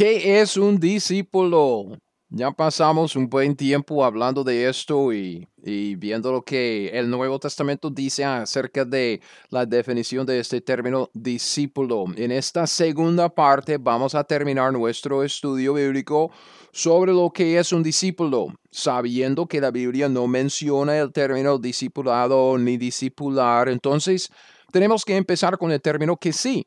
[0.00, 1.98] ¿Qué es un discípulo?
[2.30, 7.90] Ya pasamos un buen tiempo hablando de esto y, viendo lo que el Nuevo Testamento
[7.90, 12.06] dice acerca de la definición de este término discípulo.
[12.16, 16.30] En esta segunda parte vamos a terminar nuestro estudio bíblico
[16.72, 22.56] sobre lo que es un discípulo, sabiendo que la Biblia no menciona el término discipulado
[22.56, 23.68] ni discipular.
[23.68, 24.30] Entonces,
[24.72, 26.66] tenemos que empezar con el término que sí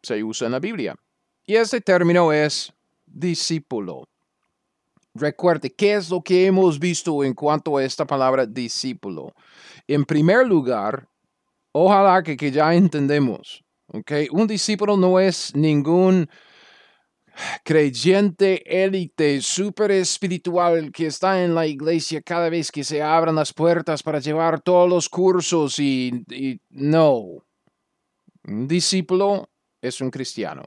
[0.00, 0.94] se usa en la Biblia.
[1.48, 2.70] Y ese término es
[3.06, 4.06] discípulo.
[5.14, 9.32] Recuerde, ¿qué es lo que hemos visto en cuanto a esta palabra discípulo?
[9.86, 11.08] En primer lugar,
[11.72, 14.12] ojalá que, ya entendemos, ¿ok?
[14.30, 16.28] Un discípulo no es ningún
[17.64, 23.54] creyente élite, súper espiritual que está en la iglesia cada vez que se abran las
[23.54, 27.42] puertas para llevar todos los cursos y, y no.
[28.44, 29.48] Un discípulo
[29.80, 30.62] es un cristiano.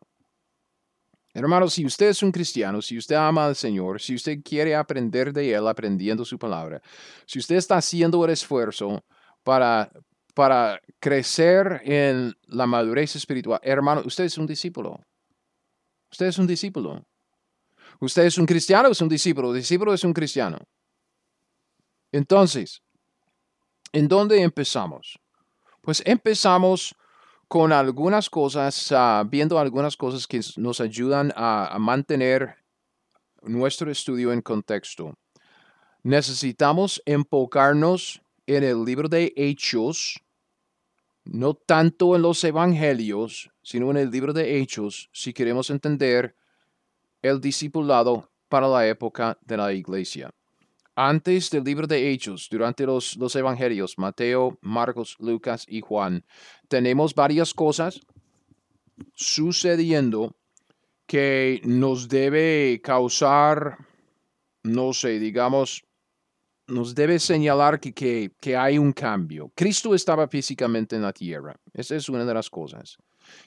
[1.34, 5.32] Hermano, si usted es un cristiano, si usted ama al Señor, si usted quiere aprender
[5.32, 6.82] de Él aprendiendo su palabra,
[7.26, 9.04] si usted está haciendo el esfuerzo
[9.44, 9.90] para,
[10.34, 15.00] para crecer en la madurez espiritual, hermano, usted es un discípulo.
[16.12, 17.06] Usted es un discípulo.
[18.02, 19.54] Usted es un cristiano es un discípulo.
[19.54, 20.58] discípulo es un cristiano.
[22.12, 22.82] Entonces,
[23.94, 25.18] ¿en dónde empezamos?
[25.82, 26.94] Pues empezamos
[27.52, 32.56] con algunas cosas, ah, viendo algunas cosas que nos ayudan a, mantener
[33.42, 35.18] nuestro estudio en contexto.
[36.02, 40.22] Necesitamos enfocarnos en el libro de Hechos,
[41.26, 46.38] no tanto en los evangelios, sino en el libro de Hechos, si queremos entender
[47.22, 50.32] el discipulado para la época de la iglesia
[50.96, 56.26] antes del libro de Hechos, durante los, los evangelios, Mateo, Marcos, Lucas y Juan,
[56.68, 58.02] tenemos varias cosas
[59.14, 60.36] sucediendo
[61.08, 63.78] que nos debe causar,
[64.64, 65.84] no sé, digamos,
[66.68, 69.52] nos debe señalar que, que, que, hay un cambio.
[69.56, 71.60] Cristo estaba físicamente en la tierra.
[71.74, 72.98] Esa es una de las cosas.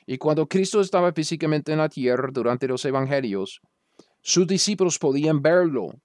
[0.06, 3.60] Y cuando Cristo estaba físicamente en la tierra durante los evangelios,
[4.20, 6.00] sus discípulos podían verlo,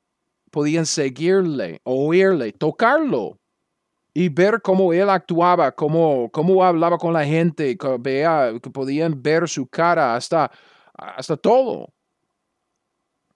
[0.52, 3.40] podían seguirle, oírle, tocarlo
[4.14, 9.68] y ver cómo él actuaba, cómo, cómo hablaba con la gente, que podían ver su
[9.68, 10.52] cara, hasta,
[10.94, 11.94] hasta todo.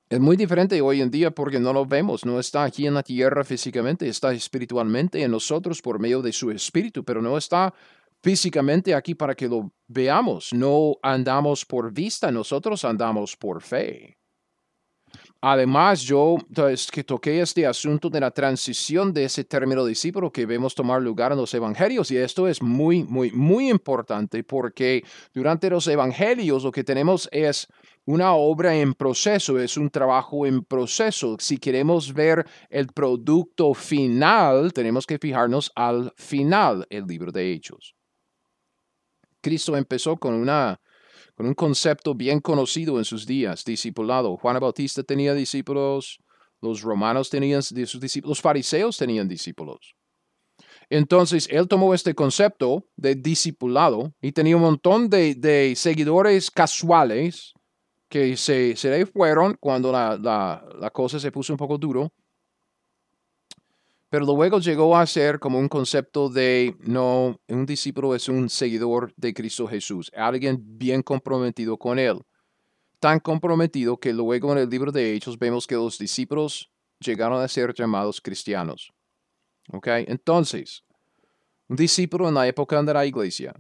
[0.10, 3.02] Es muy diferente hoy en día porque no lo vemos, no está aquí en la
[3.02, 7.74] tierra físicamente, está espiritualmente en nosotros por medio de su espíritu, pero no está
[8.22, 10.54] físicamente aquí para que lo veamos.
[10.54, 14.18] No andamos por vista, nosotros andamos por fe.
[15.46, 20.46] Además, yo entonces, que toqué este asunto de la transición de ese término discípulo que
[20.46, 25.70] vemos tomar lugar en los evangelios y esto es muy, muy, muy importante porque durante
[25.70, 27.68] los evangelios lo que tenemos es
[28.06, 31.36] una obra en proceso, es un trabajo en proceso.
[31.38, 37.96] Si queremos ver el producto final, tenemos que fijarnos al final, el libro de Hechos.
[39.42, 40.80] Cristo empezó con una
[41.36, 44.38] con un concepto bien conocido en sus días, discipulado.
[44.38, 46.20] Juan Bautista tenía discípulos,
[46.62, 49.96] los romanos tenían sus discípulos, los fariseos tenían discípulos.
[50.90, 57.54] Entonces, él tomó este concepto de discipulado y tenía un montón de, seguidores casuales
[58.10, 62.14] que se, se le fueron cuando la, la cosa se puso un poco duro
[64.14, 69.12] pero luego llegó a ser como un concepto de, no, un discípulo es un seguidor
[69.18, 72.22] de Cristo Jesús, alguien bien comprometido con Él.
[73.00, 77.48] Tan comprometido que luego en el libro de Hechos vemos que los discípulos llegaron a
[77.48, 78.94] ser llamados cristianos.
[79.72, 79.88] ¿Ok?
[80.06, 80.84] Entonces,
[81.68, 83.56] un discípulo en la época de la iglesia,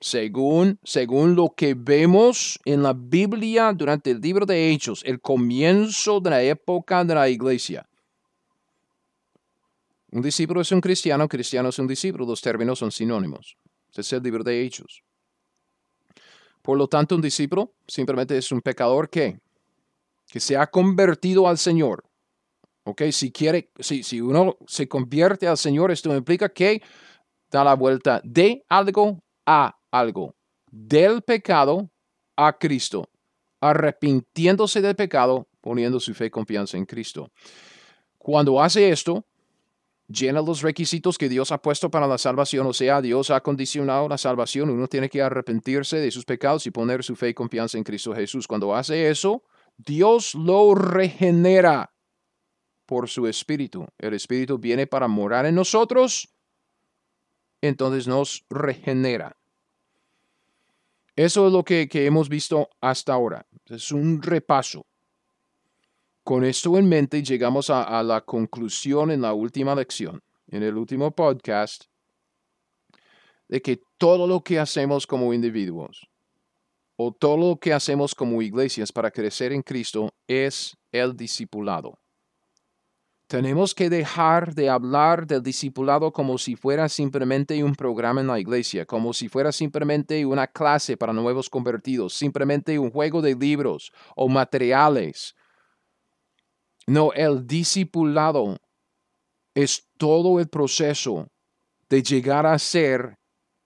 [0.00, 6.18] según, según lo que vemos en la Biblia durante el libro de Hechos, el comienzo
[6.18, 7.85] de la época de la iglesia,
[10.16, 13.58] un discípulo es un cristiano, cristiano es un discípulo, los términos son sinónimos.
[13.90, 15.02] Este es el libro de Hechos.
[16.62, 19.38] Por lo tanto, un discípulo simplemente es un pecador que,
[20.26, 22.02] que se ha convertido al Señor.
[22.84, 23.02] ¿Ok?
[23.12, 26.80] Si quiere, si, si uno se convierte al Señor, esto implica que
[27.50, 30.34] da la vuelta de algo a algo.
[30.70, 31.90] Del pecado
[32.36, 33.10] a Cristo.
[33.60, 37.30] Arrepintiéndose del pecado poniendo su fe y confianza en Cristo.
[38.16, 39.26] Cuando hace esto,
[40.08, 44.08] llena los requisitos que Dios ha puesto para la salvación, o sea, Dios ha condicionado
[44.08, 47.78] la salvación, uno tiene que arrepentirse de sus pecados y poner su fe y confianza
[47.78, 48.46] en Cristo Jesús.
[48.46, 49.42] Cuando hace eso,
[49.76, 51.92] Dios lo regenera
[52.86, 53.86] por su Espíritu.
[53.98, 56.34] El Espíritu viene para morar en nosotros,
[57.60, 59.36] entonces nos regenera.
[61.16, 63.46] Eso es lo que, hemos visto hasta ahora.
[63.64, 64.86] Es un repaso.
[66.26, 71.12] Con esto en mente llegamos a, la conclusión en la última lección, en el último
[71.12, 71.84] podcast,
[73.46, 76.08] de que todo lo que hacemos como individuos
[76.96, 81.96] o todo lo que hacemos como iglesias para crecer en Cristo es el discipulado.
[83.28, 88.40] Tenemos que dejar de hablar del discipulado como si fuera simplemente un programa en la
[88.40, 93.92] iglesia, como si fuera simplemente una clase para nuevos convertidos, simplemente un juego de libros
[94.16, 95.36] o materiales
[96.86, 98.56] no, el discipulado
[99.54, 101.26] es todo el proceso
[101.88, 103.16] de llegar a ser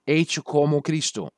[0.06, 1.30] hecho como Cristo,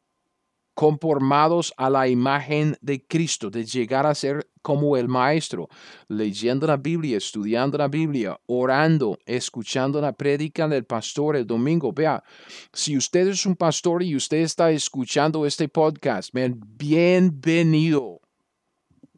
[0.75, 5.69] conformados a la imagen de Cristo, de llegar a ser como el Maestro,
[6.09, 11.93] leyendo la Biblia, estudiando la Biblia, orando, escuchando la prédica del pastor el domingo.
[11.93, 12.23] Vea,
[12.73, 18.21] si usted es un pastor y usted está escuchando este podcast, bienvenido.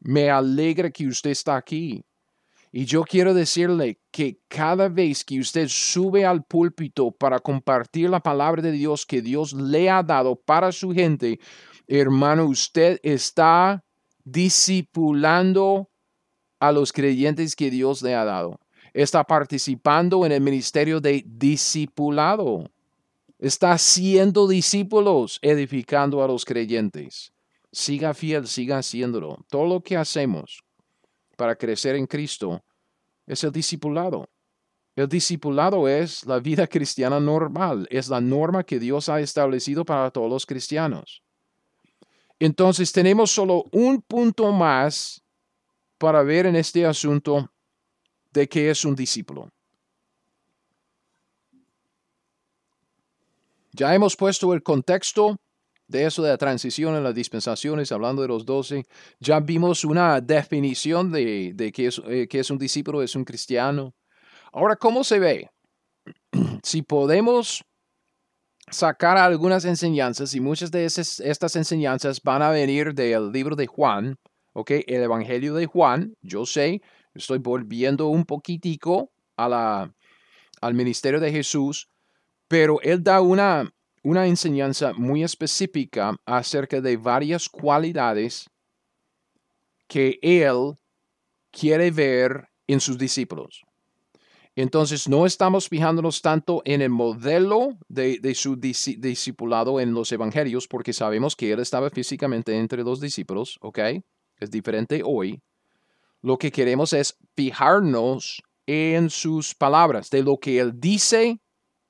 [0.01, 2.03] Me alegra que usted está aquí.
[2.77, 8.19] Y yo quiero decirle que cada vez que usted sube al púlpito para compartir la
[8.19, 11.39] palabra de Dios que Dios le ha dado para su gente,
[11.87, 13.85] hermano, usted está
[14.25, 15.89] discipulando
[16.59, 18.59] a los creyentes que Dios le ha dado.
[18.93, 22.73] Está participando en el ministerio de discipulado.
[23.39, 27.33] Está haciendo discípulos, edificando a los creyentes.
[27.71, 29.45] Siga fiel, siga haciéndolo.
[29.49, 30.65] Todo lo que hacemos
[31.37, 32.65] para crecer en Cristo
[33.27, 34.29] es el discipulado.
[34.97, 40.11] El discipulado es la vida cristiana normal, es la norma que Dios ha establecido para
[40.11, 41.23] todos los cristianos.
[42.39, 45.23] Entonces tenemos solo un punto más
[45.99, 47.51] para ver en este asunto
[48.33, 49.51] de qué es un discípulo.
[53.73, 55.37] Ya hemos puesto el contexto
[55.87, 58.87] de eso de la transición en las dispensaciones, hablando de los doce,
[59.21, 63.95] ya vimos una definición de, de qué, es, eh, es un discípulo, es un cristiano.
[64.53, 65.51] Ahora, ¿cómo se ve?
[66.63, 67.65] si podemos
[68.71, 73.67] sacar algunas enseñanzas, y muchas de esas, estas enseñanzas van a venir del libro de
[73.67, 74.17] Juan,
[74.53, 74.71] ¿ok?
[74.87, 76.81] El Evangelio de Juan, yo sé,
[77.15, 79.95] estoy volviendo un poquitico a la,
[80.61, 81.89] al ministerio de Jesús,
[82.49, 83.71] pero él da una,
[84.05, 88.49] una enseñanza muy específica acerca de varias cualidades
[89.89, 90.77] que él
[91.51, 93.63] quiere ver en sus discípulos.
[94.57, 100.93] Entonces, no estamos fijándonos tanto en el modelo de, su discipulado en los evangelios, porque
[100.93, 103.79] sabemos que él estaba físicamente entre los discípulos, ¿ok?
[104.39, 105.41] Es diferente hoy.
[106.21, 111.41] Lo que queremos es fijarnos en sus palabras, de lo que él dice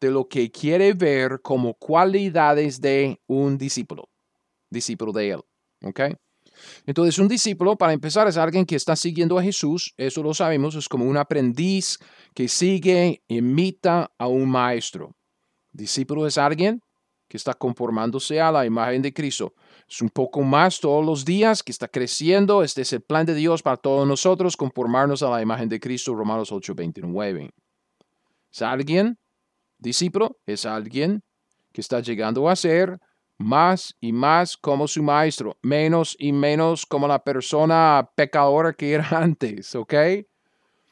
[0.00, 4.08] de lo que quiere ver como cualidades de un discípulo,
[4.70, 5.41] discípulo de él.
[5.82, 6.00] ¿Ok?
[6.87, 10.74] Entonces, un discípulo, para empezar, es alguien que está siguiendo a Jesús, eso lo sabemos,
[10.74, 11.98] es como un aprendiz
[12.34, 15.17] que sigue, imita a un maestro.
[15.72, 16.81] Discípulo es alguien
[17.29, 19.55] que está conformándose a la imagen de Cristo.
[19.89, 22.63] Es un poco más todos los días, que está creciendo.
[22.63, 26.15] Este es el plan de Dios para todos nosotros, conformarnos a la imagen de Cristo,
[26.15, 27.51] Romanos 8:29.
[28.53, 29.19] Es alguien
[29.84, 31.22] Discípulo es alguien
[31.70, 32.98] que está llegando a ser
[33.36, 39.06] más y más como su maestro, menos y menos como la persona pecadora que era
[39.10, 39.93] antes, ¿ok?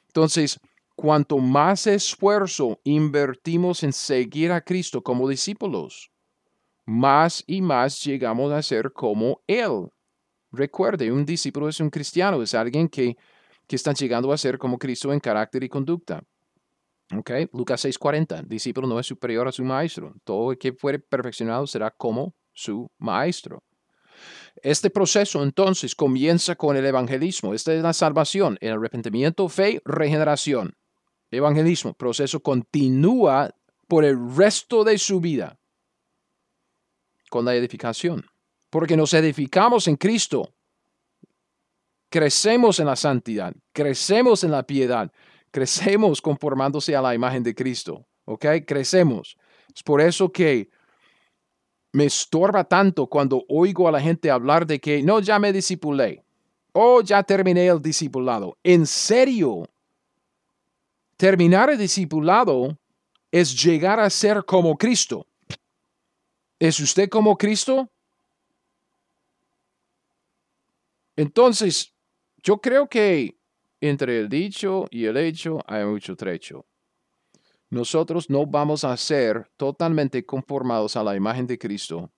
[0.08, 0.60] Entonces,
[0.94, 6.10] cuanto más esfuerzo invertimos en seguir a Cristo como discípulos,
[6.84, 9.88] más y más llegamos a ser como Él.
[10.50, 13.16] Recuerde, un discípulo es un cristiano, es alguien que,
[13.66, 16.22] que está llegando a ser como Cristo en carácter y conducta.
[17.18, 17.48] Okay.
[17.52, 20.14] Lucas 6:40, discípulo no es superior a su maestro.
[20.24, 23.62] Todo el que fuere perfeccionado será como su maestro.
[24.56, 27.54] Este proceso entonces comienza con el evangelismo.
[27.54, 30.74] Esta es la salvación, el arrepentimiento, fe, regeneración.
[31.30, 33.54] Evangelismo, proceso continúa
[33.88, 35.58] por el resto de su vida
[37.30, 38.26] con la edificación.
[38.70, 40.54] Porque nos edificamos en Cristo.
[42.10, 45.10] Crecemos en la santidad, crecemos en la piedad,
[45.52, 48.04] Crecemos conformándose a la imagen de Cristo.
[48.24, 48.46] ¿Ok?
[48.66, 49.36] Crecemos.
[49.72, 50.70] Es por eso que
[51.92, 56.24] me estorba tanto cuando oigo a la gente hablar de que no, ya me disipulé.
[56.72, 58.56] Oh, ya terminé el discipulado.
[58.62, 59.68] En serio,
[61.18, 62.78] terminar el discipulado
[63.30, 65.26] es llegar a ser como Cristo.
[66.58, 67.90] ¿Es usted como Cristo?
[71.14, 71.92] Entonces,
[72.42, 73.36] yo creo que
[73.82, 76.64] entre el dicho y el hecho hay mucho trecho.
[77.68, 82.12] Nosotros no vamos a ser totalmente conformados a la imagen de Cristo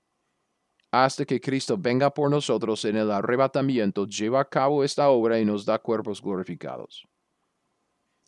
[0.90, 5.44] hasta que Cristo venga por nosotros en el arrebatamiento, lleva a cabo esta obra y
[5.44, 7.04] nos da cuerpos glorificados.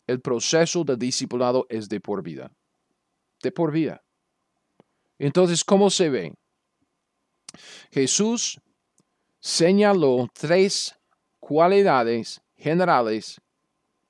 [0.05, 2.51] El proceso de discipulado es de por vida.
[3.41, 4.03] De por vida.
[5.17, 6.33] Entonces, ¿cómo se ve?
[7.91, 8.59] Jesús
[9.39, 10.97] señaló tres
[11.39, 13.39] cualidades generales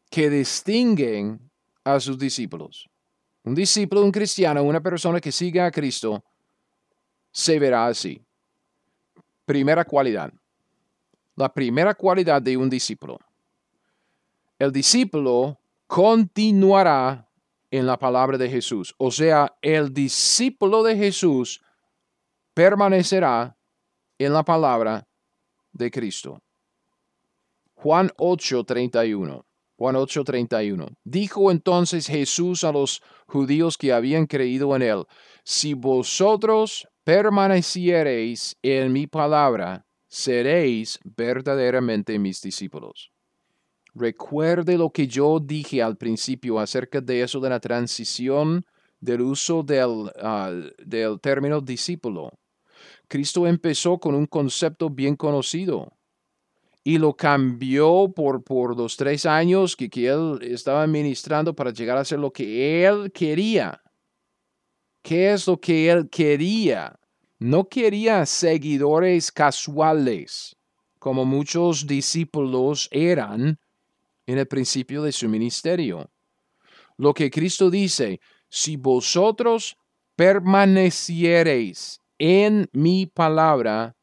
[0.10, 1.40] que distinguen
[1.84, 2.90] a sus discípulos.
[3.44, 6.24] Un discípulo, un cristiano, una persona que sigue a Cristo,
[7.32, 8.22] se verá así.
[9.46, 10.34] Primera cualidad.
[11.36, 13.20] La primera cualidad de un discípulo.
[14.60, 17.30] El discípulo continuará
[17.70, 18.94] en la palabra de Jesús.
[18.98, 21.62] O sea, el discípulo de Jesús
[22.54, 23.56] permanecerá
[24.18, 25.08] en la palabra
[25.72, 26.42] de Cristo.
[27.80, 29.46] Juan 8:31.
[29.78, 30.98] Juan 8:31.
[31.04, 35.06] Dijo entonces Jesús a los judíos que habían creído en él,
[35.44, 43.12] si vosotros permaneciereis en mi palabra, seréis verdaderamente mis discípulos.
[43.94, 48.66] Recuerde lo que yo dije al principio acerca de eso de la transición
[49.00, 50.52] del uso del, ah,
[50.84, 52.32] del término discípulo.
[53.08, 55.97] Cristo empezó con un concepto bien conocido
[56.88, 61.98] y lo cambió por, por los tres años que, que él estaba ministrando para llegar
[61.98, 63.84] a ser lo que él quería.
[65.02, 66.98] ¿Qué es lo que él quería?
[67.40, 70.56] No quería seguidores casuales,
[70.98, 73.60] como muchos discípulos eran
[74.26, 76.10] en el principio de su ministerio.
[76.96, 79.76] Lo que Cristo dice, si vosotros
[80.16, 83.97] permaneciereis en mi palabra,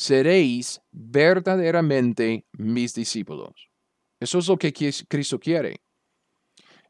[0.00, 3.68] seréis verdaderamente mis discípulos.
[4.18, 5.82] Eso es lo que Cristo quiere.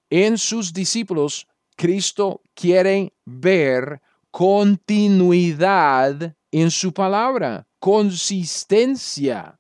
[0.09, 4.00] En sus discípulos, Cristo quiere ver
[4.31, 9.59] continuidad en su palabra, consistencia.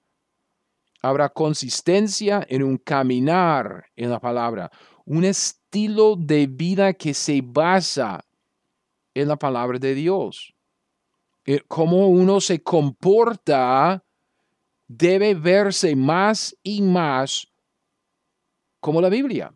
[1.02, 4.70] Habrá consistencia en un caminar en la palabra,
[5.04, 8.24] un estilo de vida que se basa
[9.12, 10.54] en la palabra de Dios.
[11.52, 14.04] Eh, cómo uno se comporta
[14.86, 17.48] debe verse más y más
[18.78, 19.52] como la Biblia.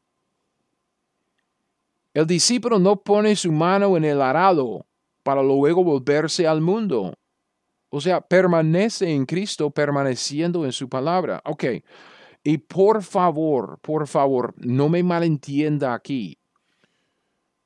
[2.13, 4.85] El discípulo no pone su mano en el arado
[5.23, 7.15] para luego volverse al mundo.
[7.91, 11.41] O sea, permanece en Cristo, permaneciendo en su palabra.
[11.45, 11.65] Ok.
[12.43, 16.39] Y por favor, por favor, no me malentienda aquí.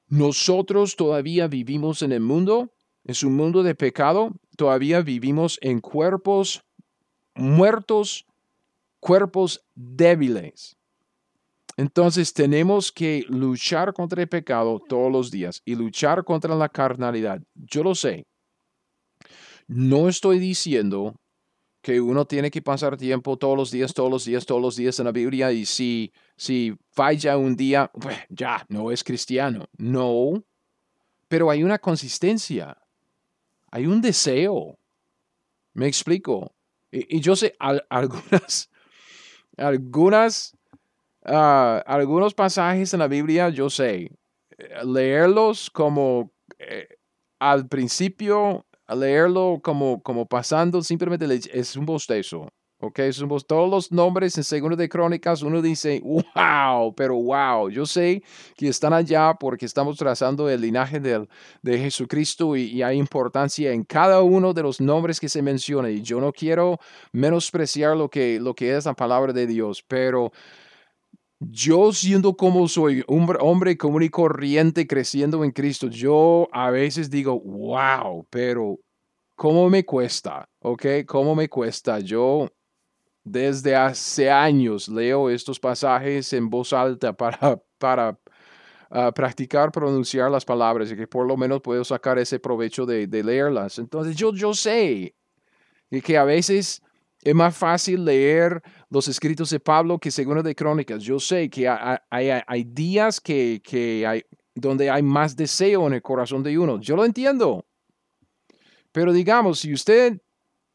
[0.06, 2.74] Nosotros todavía vivimos en el mundo,
[3.08, 6.62] es un mundo de pecado, todavía vivimos en cuerpos
[7.34, 8.26] muertos,
[9.00, 10.76] cuerpos débiles.
[11.78, 17.40] Entonces tenemos que luchar contra el pecado todos los días y luchar contra la carnalidad.
[17.54, 18.26] Yo lo sé.
[19.66, 21.14] No estoy diciendo
[21.80, 24.98] que uno tiene que pasar tiempo todos los días, todos los días, todos los días
[24.98, 29.64] en la Biblia y si, si falla un día, pues ya, no es cristiano.
[29.78, 30.44] No,
[31.28, 32.76] pero hay una consistencia,
[33.70, 34.78] hay un deseo.
[35.74, 36.52] Me explico.
[36.90, 37.54] Y, yo sé
[37.90, 38.70] algunas,
[39.56, 40.58] algunas
[41.30, 44.10] Ah, algunos pasajes en la Biblia, yo sé,
[44.82, 46.88] leerlos como eh,
[47.38, 52.48] al principio, leerlo como, como pasando, simplemente es un bostezo.
[52.80, 57.84] Ok, somos todos los nombres en Segundo de Crónicas, uno dice, wow, pero wow, yo
[57.84, 58.22] sé
[58.56, 61.26] que están allá porque estamos trazando el linaje de,
[61.60, 65.90] de Jesucristo y, y, hay importancia en cada uno de los nombres que se menciona
[65.90, 66.78] y yo no quiero
[67.10, 70.30] menospreciar lo que, lo que es la palabra de Dios, pero
[71.40, 77.10] yo siendo como soy, un hombre común y corriente creciendo en Cristo, yo a veces
[77.10, 78.78] digo, wow, pero
[79.34, 80.48] ¿cómo me cuesta?
[80.60, 80.86] ¿Ok?
[81.06, 81.98] ¿Cómo me cuesta?
[81.98, 82.48] Yo
[83.30, 88.18] desde hace años leo estos pasajes en voz alta para, para
[88.90, 93.06] ah, practicar pronunciar las palabras y que por lo menos puedo sacar ese provecho de,
[93.06, 93.78] de leerlas.
[93.78, 95.14] Entonces yo, yo sé
[96.04, 96.82] que a veces
[97.22, 101.02] es más fácil leer los escritos de Pablo que Segundo de Crónicas.
[101.02, 106.56] Yo sé que hay, días que, hay, donde hay más deseo en el corazón de
[106.58, 106.80] uno.
[106.80, 107.66] Yo lo entiendo.
[108.92, 110.20] Pero digamos, si usted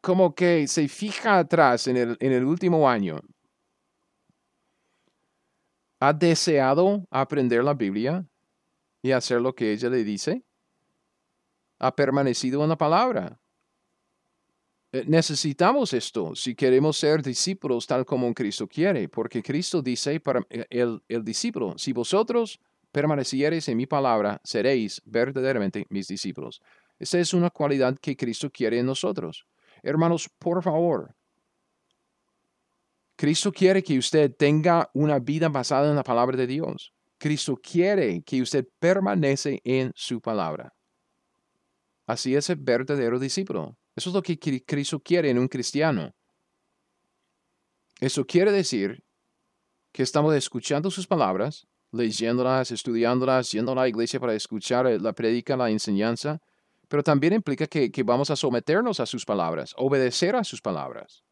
[0.04, 3.22] como que se fija atrás en el, en el último año,
[6.02, 8.26] ¿ha deseado aprender la Biblia
[9.02, 10.44] y hacer lo que ella le dice?
[11.80, 13.40] ¿Ha permanecido en la palabra?
[14.92, 20.46] Eh, necesitamos esto si queremos ser discípulos tal como Cristo quiere, porque Cristo dice para
[20.50, 22.60] eh, el, el discípulo, si vosotros
[22.92, 26.62] permaneciereis en mi palabra, seréis verdaderamente mis discípulos.
[27.00, 29.48] Esa es una cualidad que Cristo quiere en nosotros.
[29.84, 31.14] Hermanos, por favor,
[33.16, 36.94] Cristo quiere que usted tenga una vida basada en la palabra de Dios.
[37.18, 40.74] Cristo quiere que usted permanece en su palabra.
[42.08, 43.78] Así es el verdadero discípulo.
[43.96, 46.14] Eso es lo que Cristo quiere en un cristiano.
[48.00, 49.04] Eso quiere decir
[49.92, 55.14] que estamos escuchando sus palabras, leyéndolas, estudiándolas, yendo a la iglesia para escuchar eh, la
[55.14, 56.42] predica, la enseñanza,
[56.94, 61.24] pero también implica que, vamos a someternos a sus palabras, obedecer a sus palabras.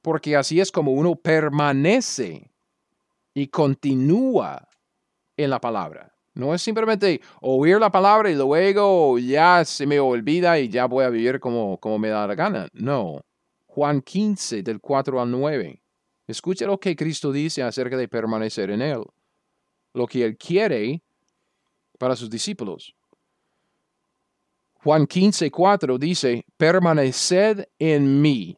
[0.00, 2.52] Porque así es como uno permanece
[3.34, 4.68] y continúa
[5.36, 6.14] en la palabra.
[6.34, 11.04] No es simplemente oír la palabra y luego ya se me olvida y ya voy
[11.04, 12.68] a vivir como, como me da la gana.
[12.72, 13.22] No.
[13.66, 15.82] Juan 15 del 4 al 9.
[16.28, 19.02] Escucha lo que Cristo dice acerca de permanecer en Él.
[19.94, 21.02] Lo que Él quiere
[21.98, 22.94] para sus discípulos.
[24.86, 28.56] Juan 15, 4 dice, permaneced en mí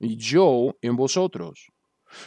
[0.00, 1.70] y yo en vosotros.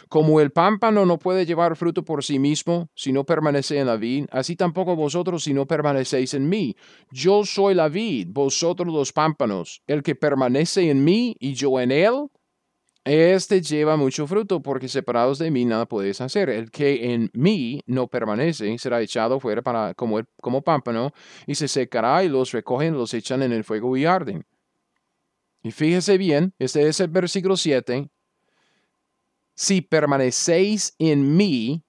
[0.08, 3.96] Como el pámpano no puede llevar fruto por sí mismo si no permanece en la
[3.96, 6.76] vid, así tampoco vosotros si no permanecéis en mí.
[7.10, 9.82] Yo soy la vid, vosotros los pámpanos.
[9.86, 12.30] El que permanece en mí y yo en él,
[13.04, 16.50] este lleva mucho fruto, porque separados de mí nada podéis hacer.
[16.50, 21.12] El que en mí no permanece será echado fuera para, como, como pámpano
[21.46, 24.44] y se secará y los recogen, los echan en el fuego y arden.
[25.62, 28.10] Y fíjese bien, este es el versículo 7
[29.58, 31.82] si permanecéis en mí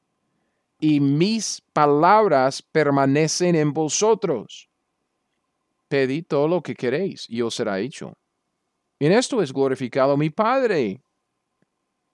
[0.80, 4.72] y mis palabras permanecen en vosotros.
[5.88, 8.18] Pedid todo lo que queréis y os será hecho.
[9.00, 11.02] En esto es glorificado mi Padre,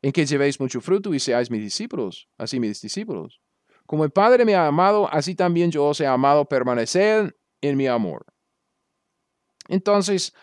[0.01, 3.41] en que llevéis mucho fruto y seáis mis discípulos, así mis discípulos.
[3.87, 7.87] Como el Padre me ha amado, así también yo os he amado, permanecer en mi
[7.87, 8.25] amor.
[9.67, 10.33] Entonces,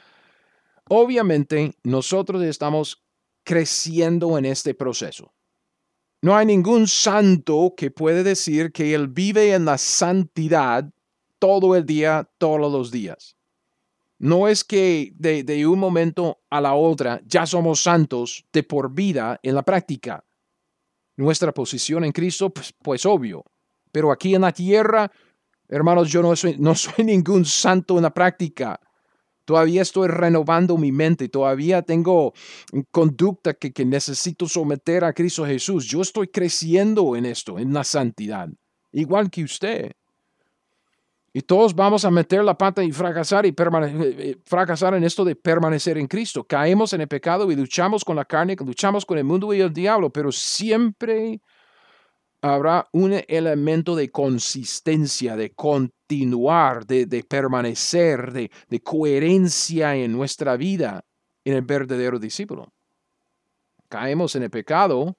[0.89, 3.05] obviamente nosotros estamos
[3.45, 5.33] creciendo en este proceso.
[6.23, 10.89] No hay ningún santo que puede decir que él vive en la santidad
[11.41, 13.37] todo el día, todos los días.
[14.23, 19.41] No es que de, un momento a la otra ya somos santos de por vida
[19.43, 20.25] en la práctica.
[21.17, 23.45] Nuestra posición en Cristo, pues, pues obvio.
[23.91, 25.11] Pero aquí en la tierra,
[25.69, 28.79] hermanos, yo no soy, no soy ningún santo en la práctica.
[29.45, 32.33] Todavía estoy renovando mi mente, todavía tengo
[32.93, 35.85] conducta que, que necesito someter a Cristo Jesús.
[35.89, 38.49] Yo estoy creciendo en esto, en la santidad,
[38.93, 39.91] igual que usted.
[41.35, 45.25] Y todos vamos a meter la pata y fracasar y eh, eh, fracasar en esto
[45.25, 46.45] de permanecer en Cristo.
[46.45, 49.73] Caemos en el pecado y luchamos con la carne, luchamos con el mundo y el
[49.73, 51.41] diablo, pero siempre
[52.43, 61.03] habrá un elemento de consistencia, de continuar, de, permanecer, de, de coherencia en nuestra vida
[61.45, 62.73] en el verdadero discípulo.
[63.89, 65.17] Caemos en el pecado,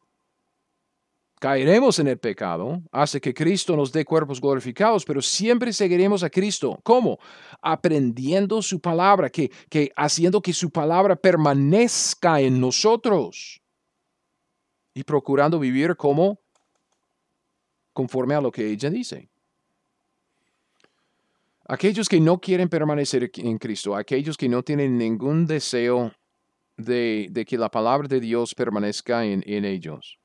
[1.43, 6.29] caeremos en el pecado, hace que Cristo nos dé cuerpos glorificados, pero siempre seguiremos a
[6.29, 6.79] Cristo.
[6.83, 7.19] ¿Cómo?
[7.61, 13.61] Aprendiendo su palabra, que, que haciendo que su palabra permanezca en nosotros
[14.93, 16.39] y procurando vivir como
[17.91, 19.29] conforme a lo que ella dice.
[21.67, 26.13] Aquellos que no quieren permanecer en Cristo, aquellos que no tienen ningún deseo
[26.77, 30.22] de, que la palabra de Dios permanezca en, en ellos,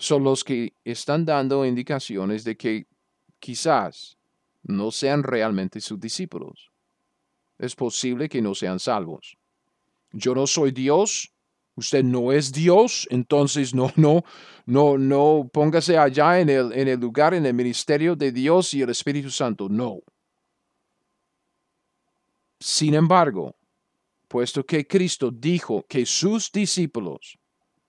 [0.00, 2.86] son los que están dando indicaciones de que
[3.38, 4.16] quizás
[4.62, 6.70] no sean realmente sus discípulos.
[7.58, 9.36] Es posible que no sean salvos.
[10.12, 11.30] Yo no soy Dios,
[11.74, 14.24] usted no es Dios, entonces no, no,
[14.64, 18.80] no, no póngase allá en el, en el lugar, en el ministerio de Dios y
[18.80, 19.68] el Espíritu Santo.
[19.68, 19.98] No.
[22.58, 23.54] Sin embargo,
[24.28, 27.38] puesto que Cristo dijo que sus discípulos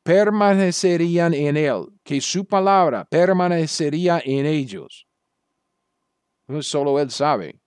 [0.03, 5.07] permanecerían en Él, que su palabra permanecería en ellos,
[6.61, 7.59] solo Él sabe.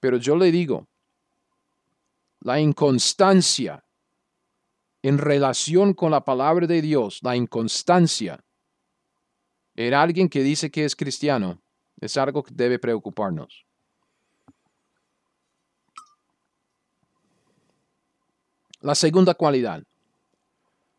[0.00, 0.86] Pero yo le digo,
[2.40, 3.82] la inconstancia
[5.02, 8.42] en relación con la palabra de Dios, la inconstancia
[9.76, 11.60] en alguien que dice que es cristiano,
[12.00, 13.64] es algo que debe preocuparnos.
[18.80, 19.82] La segunda cualidad.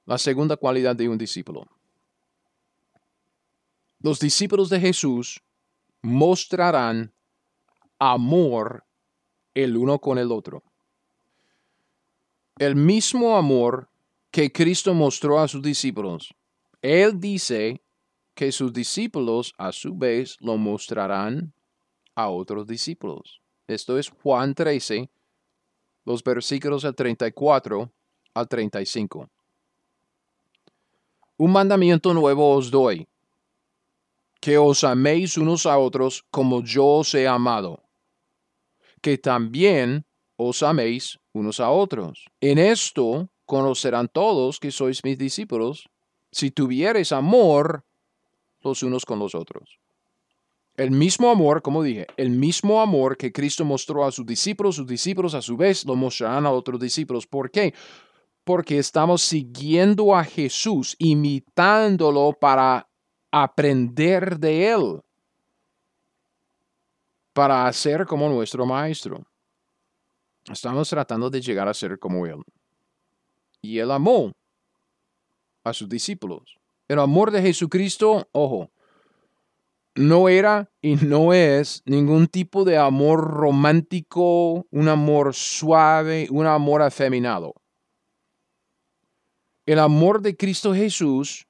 [0.08, 1.68] La segunda cualidad de un discípulo.
[4.00, 5.44] Los discípulos de Jesús
[6.02, 7.14] mostrarán
[8.00, 8.86] amor
[9.54, 10.64] el uno con el otro.
[12.58, 13.90] El mismo amor
[14.32, 16.34] que Cristo mostró a sus discípulos.
[16.82, 17.84] Él dice
[18.34, 21.54] que sus discípulos a su vez lo mostrarán
[22.16, 23.42] a otros discípulos.
[23.68, 25.10] Esto es Juan 13,
[26.06, 27.92] los versículos del 34
[28.34, 29.30] al 35.
[31.38, 33.08] Un mandamiento nuevo os doy,
[34.42, 37.84] que os améis unos a otros como yo os he amado,
[39.02, 42.26] que también os améis unos a otros.
[42.42, 45.88] En esto conocerán todos que sois mis discípulos,
[46.32, 47.86] si tuviereis amor
[48.62, 49.80] los unos con los otros.
[50.76, 54.86] El mismo amor, como dije, el mismo amor que Cristo mostró a sus discípulos, sus
[54.86, 57.26] discípulos a su vez lo mostrarán a otros discípulos.
[57.26, 57.74] ¿Por qué?
[58.48, 62.88] Porque estamos siguiendo a Jesús, imitándolo para
[63.30, 65.02] aprender de Él,
[67.34, 69.28] para hacer como nuestro Maestro.
[70.50, 72.42] Estamos tratando de llegar a ser como Él.
[73.62, 74.32] Y Él amó
[75.66, 76.58] a sus discípulos.
[76.88, 78.72] El amor de Jesucristo, ojo,
[79.94, 86.82] no era y no es ningún tipo de amor romántico, un amor suave, un amor
[86.82, 87.54] afeminado.
[89.68, 91.46] El amor de Cristo Jesús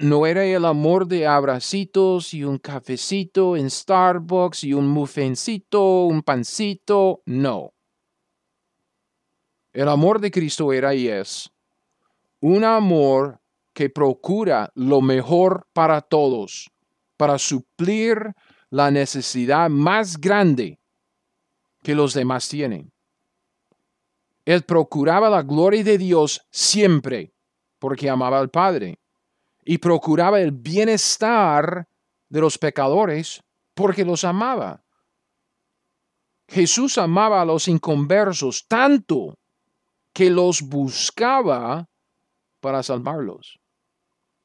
[0.00, 6.22] no era el amor de abracitos y un cafecito en Starbucks y un mufencito, un
[6.22, 7.72] pancito, no.
[9.72, 11.52] El amor de Cristo era y es
[12.40, 13.40] un amor
[13.72, 16.68] que procura lo mejor para todos,
[17.16, 18.34] para suplir
[18.70, 20.80] la necesidad más grande
[21.84, 22.92] que los demás tienen.
[24.44, 27.32] Él procuraba la gloria de Dios siempre,
[27.82, 29.00] porque amaba al Padre,
[29.64, 31.88] y procuraba el bienestar
[32.28, 33.42] de los pecadores,
[33.74, 34.84] porque los amaba.
[36.46, 39.36] Jesús amaba a los inconversos tanto
[40.12, 41.88] que los buscaba
[42.60, 43.58] para salvarlos.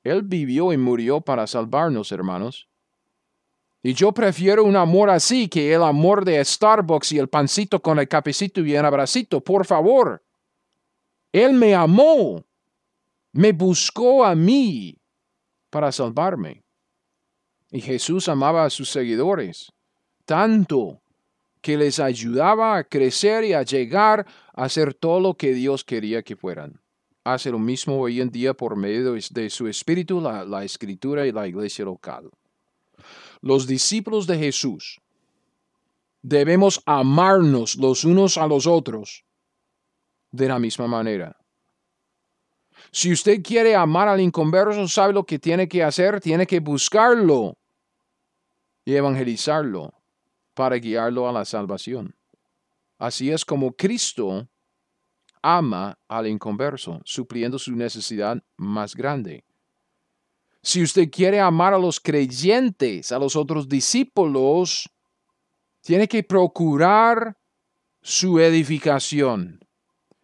[0.03, 2.67] Él vivió y murió para salvarnos, hermanos.
[3.83, 7.99] Y yo prefiero un amor así que el amor de Starbucks y el pancito con
[7.99, 9.41] el cafecito y el abracito.
[9.41, 10.23] Por favor.
[11.31, 12.46] Él me amó.
[13.37, 14.97] Me buscó a mí
[15.69, 16.63] para salvarme.
[17.69, 19.71] Y Jesús amaba a sus seguidores
[20.25, 21.01] tanto
[21.61, 26.23] que les ayudaba a crecer y a llegar a ser todo lo que Dios quería
[26.23, 26.81] que fueran
[27.33, 31.47] hace lo mismo hoy en día por medio de su espíritu, la, escritura y la
[31.47, 32.29] iglesia local.
[33.41, 34.99] Los discípulos de Jesús
[36.21, 39.25] debemos amarnos los unos a los otros
[40.31, 41.36] de la misma manera.
[42.97, 47.55] Si usted quiere amar al inconverso, sabe lo que tiene que hacer, tiene que buscarlo
[48.85, 49.93] y evangelizarlo
[50.55, 52.15] para guiarlo a la salvación.
[52.97, 54.49] Así es como Cristo
[55.43, 59.43] ama al inconverso, supliendo su necesidad más grande.
[60.63, 64.89] Si usted quiere amar a los creyentes, a los otros discípulos,
[65.81, 67.37] tiene que procurar
[68.01, 69.66] su edificación,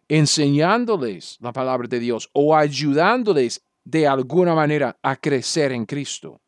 [0.08, 6.40] enseñándoles la palabra de Dios o ayudándoles de alguna manera a crecer en Cristo.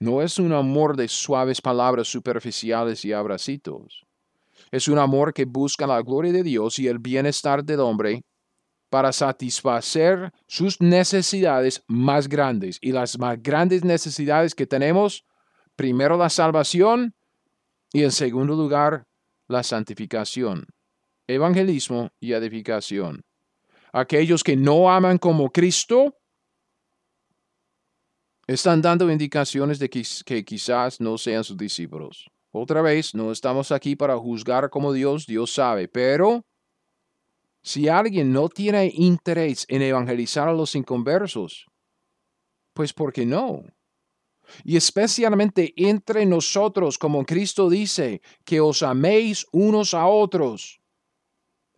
[0.00, 4.06] No es un amor de suaves palabras superficiales y abracitos.
[4.70, 8.22] Es un amor que busca la gloria de Dios y el bienestar del hombre
[8.88, 12.78] para satisfacer sus necesidades más grandes.
[12.80, 15.24] Y las más grandes necesidades que tenemos,
[15.76, 17.14] primero la salvación
[17.92, 19.06] y en segundo lugar
[19.48, 20.66] la santificación,
[21.34, 23.24] evangelismo y edificación.
[23.92, 26.14] Aquellos que no aman como Cristo
[28.46, 32.30] están dando indicaciones de que, quizás no sean sus discípulos.
[32.52, 36.44] Otra vez, no estamos aquí para juzgar como Dios, Dios sabe, pero
[37.62, 41.66] si alguien no tiene interés en evangelizar a los inconversos,
[42.72, 43.62] pues ¿por qué no?
[44.64, 50.79] Y especialmente entre nosotros, como Cristo dice, que os améis unos a otros.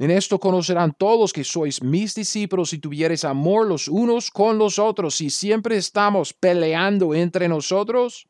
[0.03, 4.81] En esto conocerán todos que sois mis discípulos si tuviereis amor los unos con los
[4.81, 5.15] otros.
[5.15, 8.27] Si siempre estamos peleando entre nosotros,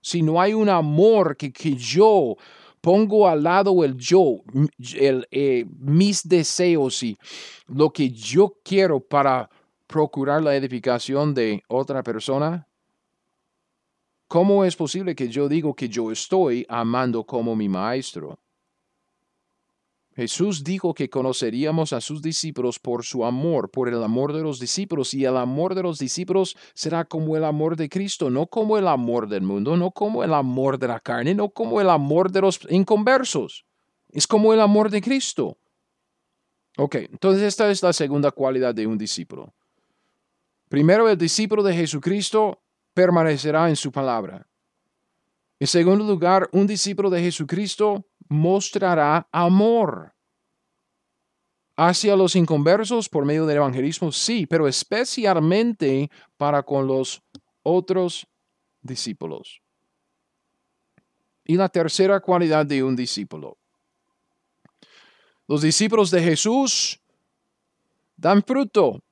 [0.00, 2.36] si no hay un amor que, yo
[2.80, 4.40] pongo al lado el yo,
[4.94, 7.18] el, eh, mis deseos y
[7.66, 9.50] lo que yo quiero para
[9.86, 12.66] procurar la edificación de otra persona,
[14.28, 18.38] ¿cómo es posible que yo digo que yo estoy amando como mi maestro?
[20.14, 24.60] Jesús dijo que conoceríamos a sus discípulos por su amor, por el amor de los
[24.60, 28.76] discípulos, y el amor de los discípulos será como el amor de Cristo, no como
[28.76, 32.30] el amor del mundo, no como el amor de la carne, no como el amor
[32.30, 33.64] de los inconversos.
[34.10, 35.56] Es como el amor de Cristo.
[36.76, 39.54] Ok, entonces esta es la segunda cualidad de un discípulo.
[40.68, 44.46] Primero, el discípulo de Jesucristo permanecerá en su palabra.
[45.58, 50.14] En segundo lugar, un discípulo de Jesucristo mostrará amor
[51.76, 57.22] hacia los inconversos por medio del evangelismo, sí, pero especialmente para con los
[57.62, 58.26] otros
[58.80, 59.60] discípulos.
[61.44, 63.58] Y la tercera cualidad de un discípulo.
[65.46, 67.00] Los discípulos de Jesús
[68.16, 69.02] dan fruto.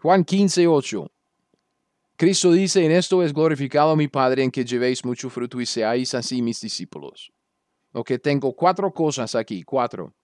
[0.00, 1.10] Juan 15, 8.
[2.18, 6.14] Cristo dice, en esto es glorificado mi Padre, en que llevéis mucho fruto y seáis
[6.14, 7.30] así mis discípulos.
[7.92, 10.14] Ok, tengo cuatro cosas aquí, cuatro.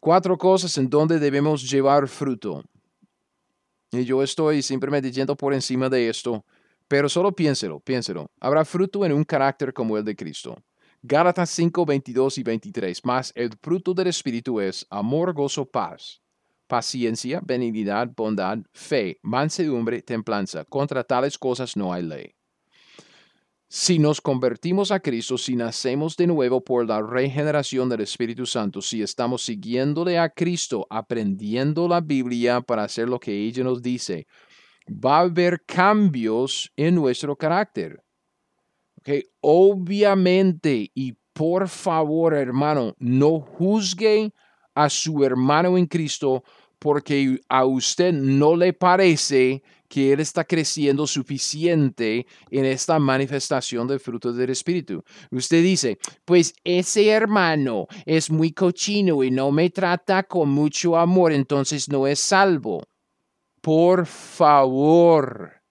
[0.00, 2.64] Cuatro cosas en donde debemos llevar fruto.
[3.92, 6.44] Y yo estoy simplemente yendo por encima de esto,
[6.88, 8.28] pero solo piénselo, piénselo.
[8.40, 10.56] Habrá fruto en un carácter como el de Cristo.
[11.00, 13.04] Gálatas 5, 22 y 23.
[13.04, 16.20] Más el fruto del Espíritu es amor, gozo, paz
[16.66, 20.64] paciencia, benignidad, bondad, fe, mansedumbre, templanza.
[20.64, 22.34] Contra tales cosas no hay ley.
[23.68, 28.80] Si nos convertimos a Cristo, si nacemos de nuevo por la regeneración del Espíritu Santo,
[28.80, 34.28] si estamos siguiéndole a Cristo, aprendiendo la Biblia para hacer lo que ella nos dice,
[34.88, 38.00] va a haber cambios en nuestro carácter.
[39.00, 39.24] Okay.
[39.40, 44.32] Obviamente, y por favor, hermano, no juzgue
[44.76, 46.44] a su hermano en Cristo
[46.78, 54.00] porque a usted no le parece que él está creciendo suficiente en esta manifestación del
[54.00, 55.02] fruto del Espíritu.
[55.30, 61.32] Usted dice, pues ese hermano es muy cochino y no me trata con mucho amor,
[61.32, 62.82] entonces no es salvo.
[63.62, 65.62] Por favor,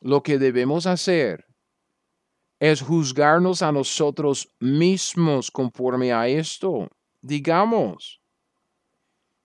[0.00, 1.46] lo que debemos hacer
[2.60, 6.90] es juzgarnos a nosotros mismos conforme a esto
[7.22, 8.20] digamos.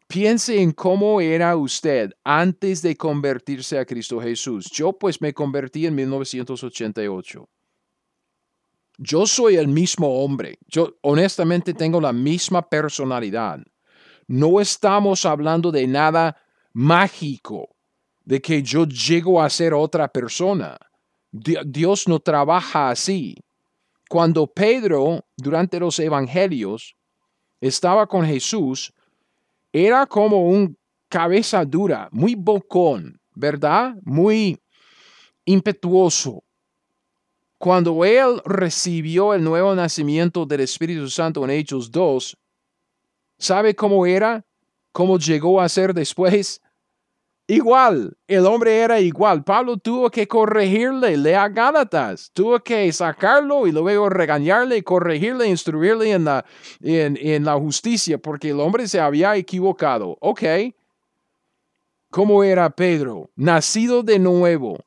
[0.08, 4.70] Piense en cómo era usted antes de convertirse a Cristo Jesús.
[4.72, 7.48] Yo pues me convertí en 1988.
[8.98, 10.58] Yo soy el mismo hombre.
[10.68, 13.60] Yo honestamente tengo la misma personalidad.
[14.28, 16.38] No estamos hablando de nada
[16.74, 17.76] mágico,
[18.24, 20.78] de que yo llego a ser otra persona.
[21.32, 23.36] Dios no trabaja así.
[24.10, 26.97] Cuando Pedro, durante los evangelios,
[27.62, 28.94] estaba con Jesús,
[29.72, 30.78] era como un
[31.10, 33.96] cabeza dura, muy bocón, ¿verdad?
[34.04, 34.60] Muy
[35.46, 36.44] impetuoso.
[37.58, 42.38] Cuando él recibió el nuevo nacimiento del Espíritu Santo en Hechos 2,
[43.38, 44.46] ¿sabe cómo era?
[44.92, 46.62] ¿Cómo llegó a ser después?
[47.50, 49.42] Igual, el hombre era igual.
[49.46, 56.26] Pablo tuvo que corregirle, lea Gálatas, tuvo que sacarlo y luego regañarle, corregirle, instruirle en
[56.26, 56.46] la,
[56.82, 60.18] en, en la justicia, porque el hombre se había equivocado.
[60.20, 60.44] Ok.
[62.10, 63.30] ¿Cómo era Pedro?
[63.38, 64.80] Nacido de nuevo.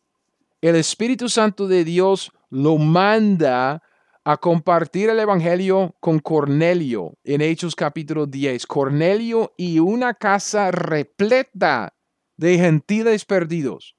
[0.60, 3.82] El Espíritu Santo de Dios lo manda
[4.22, 8.66] a compartir el Evangelio con Cornelio en Hechos capítulo 10.
[8.66, 11.94] Cornelio y una casa repleta
[12.40, 13.94] de gentiles perdidos.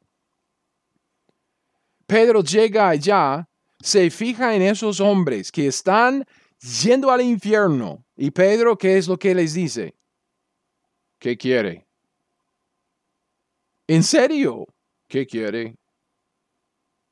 [2.08, 3.48] Pedro llega allá,
[3.80, 6.26] se fija en esos hombres que están
[6.82, 8.04] yendo al infierno.
[8.18, 9.94] Y Pedro, ¿qué es lo que les dice?
[11.20, 11.86] ¿Qué quiere?
[13.86, 14.66] ¿En serio?
[15.08, 15.78] ¿Qué quiere?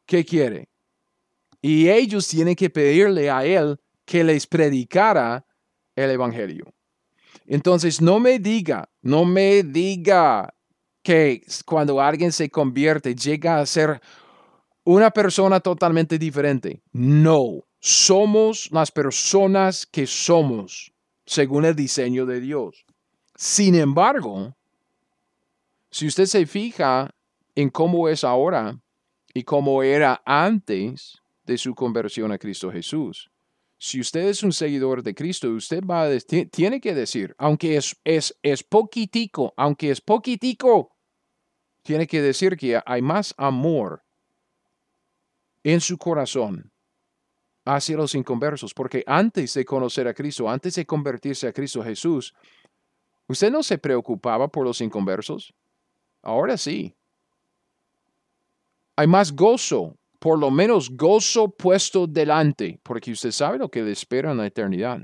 [0.08, 0.68] ¿Qué quiere?
[1.62, 5.46] Y ellos tienen que pedirle a él que les predicara
[5.96, 6.74] el Evangelio.
[7.46, 10.56] Entonces, no me diga, no me diga
[11.02, 14.02] que cuando alguien se convierte llega a ser
[14.84, 16.82] una persona totalmente diferente.
[16.92, 20.92] No, somos las personas que somos
[21.26, 22.86] según el diseño de Dios.
[23.36, 24.56] Sin embargo,
[25.92, 27.14] si usted se fija
[27.56, 28.80] en cómo es ahora
[29.34, 33.29] y cómo era antes de su conversión a Cristo Jesús,
[33.82, 36.20] si usted es un seguidor de Cristo, usted va a
[36.52, 40.92] tiene que decir, aunque es, es, es poquitico, aunque es poquitico,
[41.82, 44.04] tiene que decir que hay más amor
[45.64, 46.74] en su corazón
[47.64, 52.34] hacia los inconversos, porque antes de conocer a Cristo, antes de convertirse a Cristo Jesús,
[53.28, 55.54] usted no se preocupaba por los inconversos.
[56.22, 56.94] Ahora sí.
[58.98, 63.92] Hay más gozo por lo menos gozo puesto delante, porque usted sabe lo que le
[63.92, 65.02] espera en la eternidad.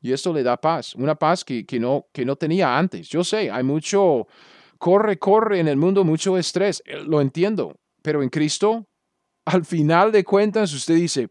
[0.00, 3.08] Y esto le da paz, una paz que, que, no, que no tenía antes.
[3.08, 4.28] Yo sé, hay mucho,
[4.78, 8.86] corre, corre en el mundo, mucho estrés, eh, lo entiendo, pero en Cristo,
[9.44, 11.28] al final de cuentas, usted dice,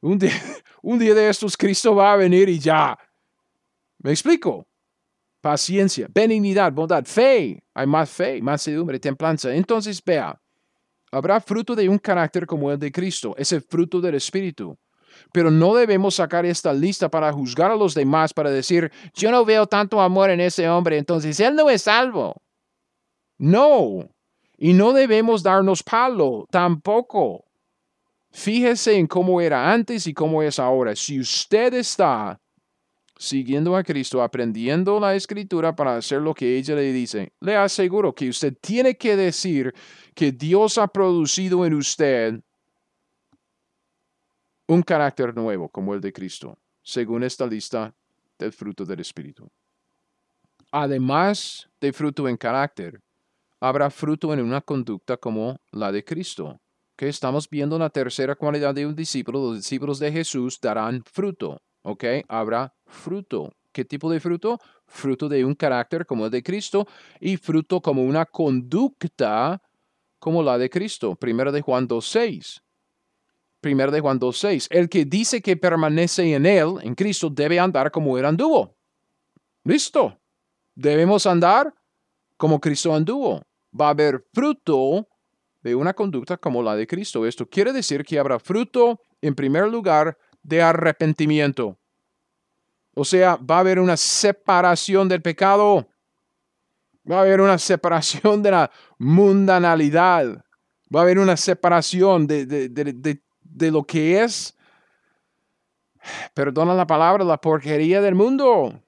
[0.00, 0.30] un día,
[0.82, 2.96] un día de estos Cristo va a venir y ya.
[3.98, 4.68] ¿Me explico?
[5.40, 7.62] Paciencia, benignidad, bondad, fe.
[7.74, 9.52] Hay más fe, más sedumbre, templanza.
[9.54, 10.40] Entonces, vea,
[11.10, 14.76] habrá fruto de un carácter como el de Cristo, ese fruto del Espíritu.
[15.32, 19.44] Pero no debemos sacar esta lista para juzgar a los demás, para decir, yo no
[19.44, 22.42] veo tanto amor en ese hombre, entonces él no es salvo.
[23.38, 24.08] No.
[24.58, 27.44] Y no debemos darnos palo tampoco.
[28.30, 30.94] Fíjese en cómo era antes y cómo es ahora.
[30.94, 32.38] Si usted está
[33.18, 38.14] siguiendo a Cristo, aprendiendo la escritura para hacer lo que ella le dice, le aseguro
[38.14, 39.74] que usted tiene que decir
[40.16, 42.40] que Dios ha producido en usted
[44.66, 47.94] un carácter nuevo como el de Cristo, según esta lista
[48.38, 49.46] del fruto del Espíritu.
[50.72, 52.98] Además de fruto en carácter,
[53.60, 56.58] habrá fruto en una conducta como la de Cristo,
[56.96, 59.50] que estamos viendo la tercera cualidad de un discípulo.
[59.50, 62.04] Los discípulos de Jesús darán fruto, ¿ok?
[62.26, 63.52] Habrá fruto.
[63.70, 64.58] ¿Qué tipo de fruto?
[64.86, 66.88] Fruto de un carácter como el de Cristo
[67.20, 69.60] y fruto como una conducta
[70.18, 71.14] como la de Cristo.
[71.14, 72.60] Primero de Juan 2.6.
[73.60, 74.68] Primero de Juan 2.6.
[74.70, 78.76] El que dice que permanece en él, en Cristo, debe andar como él anduvo.
[79.64, 80.18] Listo.
[80.74, 81.74] Debemos andar
[82.36, 83.42] como Cristo anduvo.
[83.78, 85.08] Va a haber fruto
[85.62, 87.26] de una conducta como la de Cristo.
[87.26, 91.76] Esto quiere decir que habrá fruto, en primer lugar, de arrepentimiento.
[92.94, 95.88] O sea, va a haber una separación del pecado.
[97.10, 100.44] Va a haber una separación de la mundanalidad.
[100.94, 102.46] Va a haber una separación de,
[103.56, 104.56] de lo que es,
[106.34, 108.80] perdona la palabra, la porquería del mundo.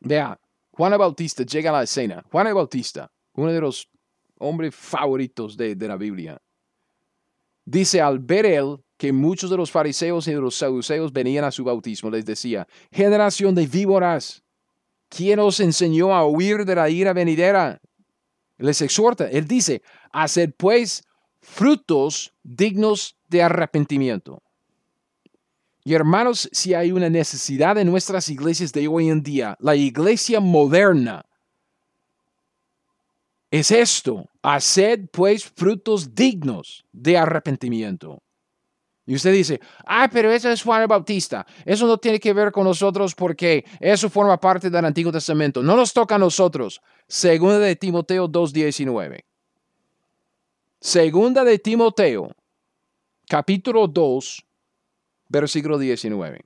[0.00, 0.38] Vea,
[0.72, 2.24] Juan Bautista llega a la escena.
[2.30, 3.88] Juan Bautista, uno de los
[4.38, 6.40] hombres favoritos de, la Biblia,
[7.64, 11.50] dice al ver él que muchos de los fariseos y de los saduceos venían a
[11.50, 14.42] su bautismo, les decía, generación de víboras,
[15.08, 17.80] ¿quién os enseñó a huir de la ira venidera?
[18.58, 21.04] Les exhorta, él dice, haced pues
[21.40, 24.42] frutos dignos de arrepentimiento.
[25.84, 30.40] Y hermanos, si hay una necesidad en nuestras iglesias de hoy en día, la iglesia
[30.40, 31.24] moderna,
[33.52, 38.22] es esto, haced pues frutos dignos de arrepentimiento.
[39.06, 41.46] Y usted dice, ah, pero eso es Juan el Bautista.
[41.64, 45.62] Eso no tiene que ver con nosotros porque eso forma parte del Antiguo Testamento.
[45.62, 46.80] No nos toca a nosotros.
[47.06, 49.20] Segunda de Timoteo 2.19.
[50.80, 52.30] Segunda de Timoteo,
[53.28, 54.44] capítulo 2,
[55.28, 56.40] versículo 19.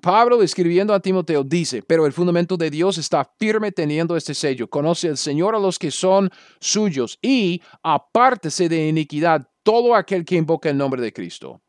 [0.00, 4.68] Pablo escribiendo a Timoteo dice, pero el fundamento de Dios está firme teniendo este sello.
[4.68, 10.36] Conoce el Señor a los que son suyos y apártese de iniquidad todo aquel que
[10.36, 11.63] invoca el nombre de Cristo.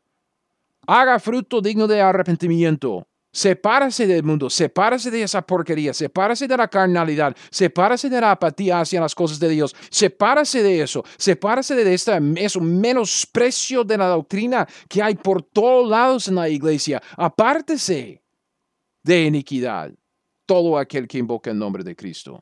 [0.87, 3.07] Haga fruto digno de arrepentimiento.
[3.31, 8.79] Sepárase del mundo, sepárase de esa porquería, sepárase de la carnalidad, sepárase de la apatía
[8.79, 14.07] hacia las cosas de Dios, sepárase de eso, sepárase de este eso, menosprecio de la
[14.07, 17.01] doctrina que hay por todos lados en la iglesia.
[17.17, 18.23] Apártese
[19.03, 19.91] de iniquidad
[20.45, 22.41] todo aquel que invoca el nombre de Cristo.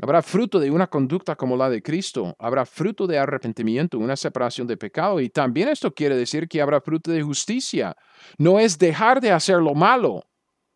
[0.00, 2.36] Habrá fruto de una conducta como la de Cristo.
[2.38, 5.20] Habrá fruto de arrepentimiento, una separación de pecado.
[5.20, 7.96] Y también esto quiere decir que habrá fruto de justicia.
[8.38, 10.24] No es dejar de hacer lo malo.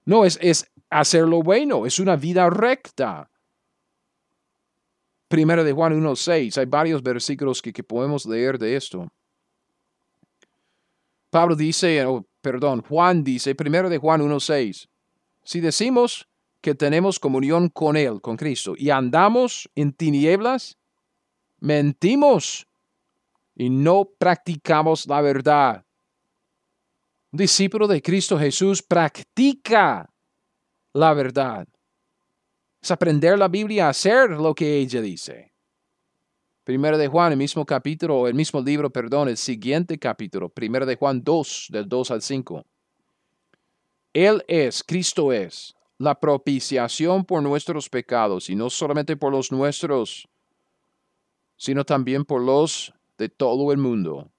[0.04, 1.86] No, es, es hacer lo bueno.
[1.86, 3.30] Es una vida recta.
[5.28, 6.58] Primero de Juan 1.6.
[6.58, 9.08] Hay varios versículos que, que, podemos leer de esto.
[11.30, 12.04] Pablo dice,
[12.40, 14.88] perdón, Juan dice, primero de Juan 1.6.
[15.44, 16.28] Si decimos
[16.62, 20.78] que tenemos comunión con Él, con Cristo, y andamos en tinieblas,
[21.60, 22.66] mentimos
[23.56, 25.84] y no practicamos la verdad.
[27.32, 30.08] Un discípulo de Cristo Jesús practica
[30.92, 31.66] la verdad.
[32.80, 35.52] Es aprender la Biblia a hacer lo que ella dice.
[36.64, 40.94] Primero de Juan, el mismo capítulo, el mismo libro, perdón, el siguiente capítulo, primero de
[40.94, 42.64] Juan 2, del 2 al 5.
[44.12, 50.28] Él es, Cristo es, la propiciación por nuestros pecados, y no solamente por los nuestros,
[51.56, 54.30] sino también por los de todo el mundo.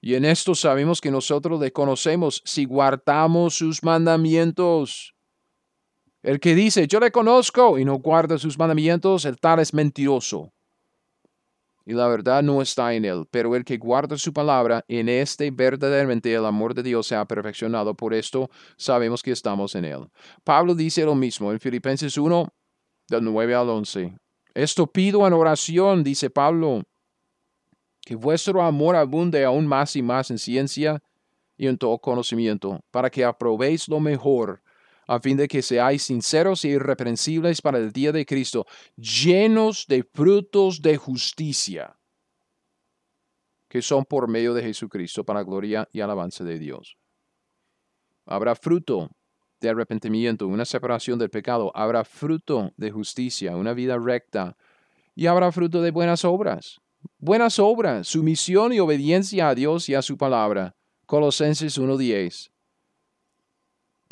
[0.00, 5.14] Y en esto sabemos que nosotros le conocemos si guardamos sus mandamientos.
[6.24, 10.52] El que dice, yo le conozco y no guarda sus mandamientos, el tal es mentiroso.
[11.84, 13.26] Y la verdad no está en él.
[13.30, 17.24] Pero el que guarda su palabra, en este verdaderamente el amor de Dios se ha
[17.24, 17.94] perfeccionado.
[17.94, 20.08] Por esto sabemos que estamos en él.
[20.44, 22.48] Pablo dice lo mismo en Filipenses 1,
[23.08, 24.16] del 9 al 11.
[24.54, 26.82] Esto pido en oración, dice Pablo,
[28.02, 31.02] que vuestro amor abunde aún más y más en ciencia
[31.56, 34.62] y en todo conocimiento, para que aprobéis lo mejor,
[35.06, 40.02] a fin de que seáis sinceros e irreprensibles para el día de Cristo, llenos de
[40.02, 41.96] frutos de justicia,
[43.68, 46.96] que son por medio de Jesucristo para gloria y alabanza de Dios.
[48.26, 49.10] Habrá fruto
[49.60, 54.56] de arrepentimiento, una separación del pecado, habrá fruto de justicia, una vida recta,
[55.14, 56.80] y habrá fruto de buenas obras.
[57.18, 60.74] Buenas obras, sumisión y obediencia a Dios y a su palabra.
[61.06, 62.51] Colosenses 1.10.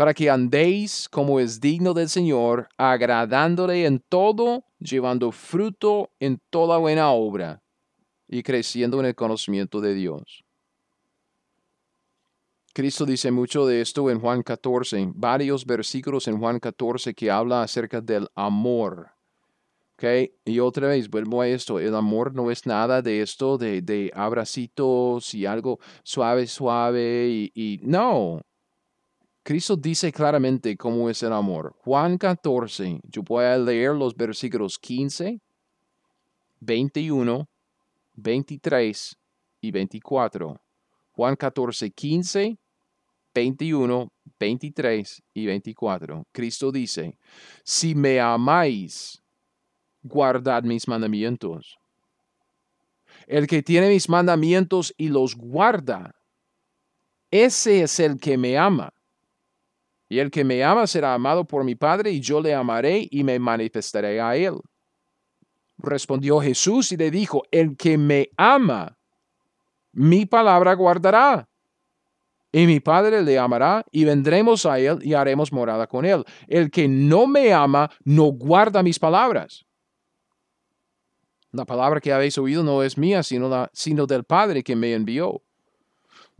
[0.01, 6.79] Para que andéis como es digno del Señor, agradándole en todo, llevando fruto en toda
[6.79, 7.63] buena obra
[8.27, 10.43] y creciendo en el conocimiento de Dios.
[12.73, 17.63] Cristo dice mucho de esto en Juan 14, varios versículos en Juan 14 que habla
[17.63, 19.11] acerca del amor.
[19.97, 20.33] Okay.
[20.47, 24.11] Y otra vez, vuelvo a esto, el amor no es nada de esto de, de
[24.15, 28.41] abracitos y algo suave, suave y, y no.
[29.43, 31.75] Cristo dice claramente cómo es el amor.
[31.79, 35.41] Juan 14, yo voy a leer los versículos 15,
[36.61, 37.49] 21,
[38.15, 39.17] 23
[39.63, 40.61] y 24.
[41.13, 42.59] Juan 14, 15,
[43.35, 46.27] 21, 23 y 24.
[46.33, 47.17] Cristo dice,
[47.65, 49.23] si me amáis,
[50.03, 51.79] guardad mis mandamientos.
[53.27, 56.15] El que tiene mis mandamientos y los guarda,
[57.31, 58.93] ese es el que me ama.
[60.11, 63.23] Y el que me ama será amado por mi Padre, y yo le amaré y
[63.23, 64.55] me manifestaré a él.
[65.79, 68.99] Respondió Jesús y le dijo, el que me ama,
[69.93, 71.49] mi palabra guardará.
[72.51, 76.25] Y mi Padre le amará y vendremos a él y haremos morada con él.
[76.49, 79.65] El que no me ama no guarda mis palabras.
[81.53, 84.93] La palabra que habéis oído no es mía, sino, la, sino del Padre que me
[84.93, 85.41] envió.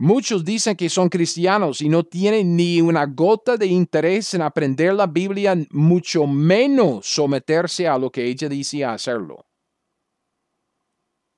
[0.01, 4.95] Muchos dicen que son cristianos y no tienen ni una gota de interés en aprender
[4.95, 9.45] la Biblia, mucho menos someterse a lo que ella dice hacerlo.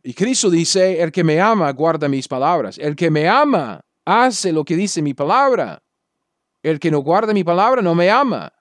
[0.02, 2.78] Y Cristo dice, el que me ama guarda mis palabras.
[2.78, 5.84] El que me ama hace lo que dice mi palabra.
[6.62, 8.54] El que no guarda mi palabra no me ama.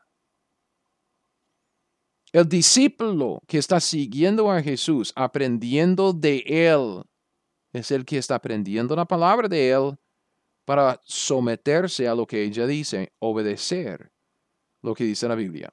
[2.33, 7.05] El discípulo que está siguiendo a Jesús, aprendiendo de Él,
[7.73, 9.93] es el que está aprendiendo la palabra de Él
[10.65, 14.13] para someterse a lo que ella dice, obedecer
[14.83, 15.73] lo que dice la Biblia.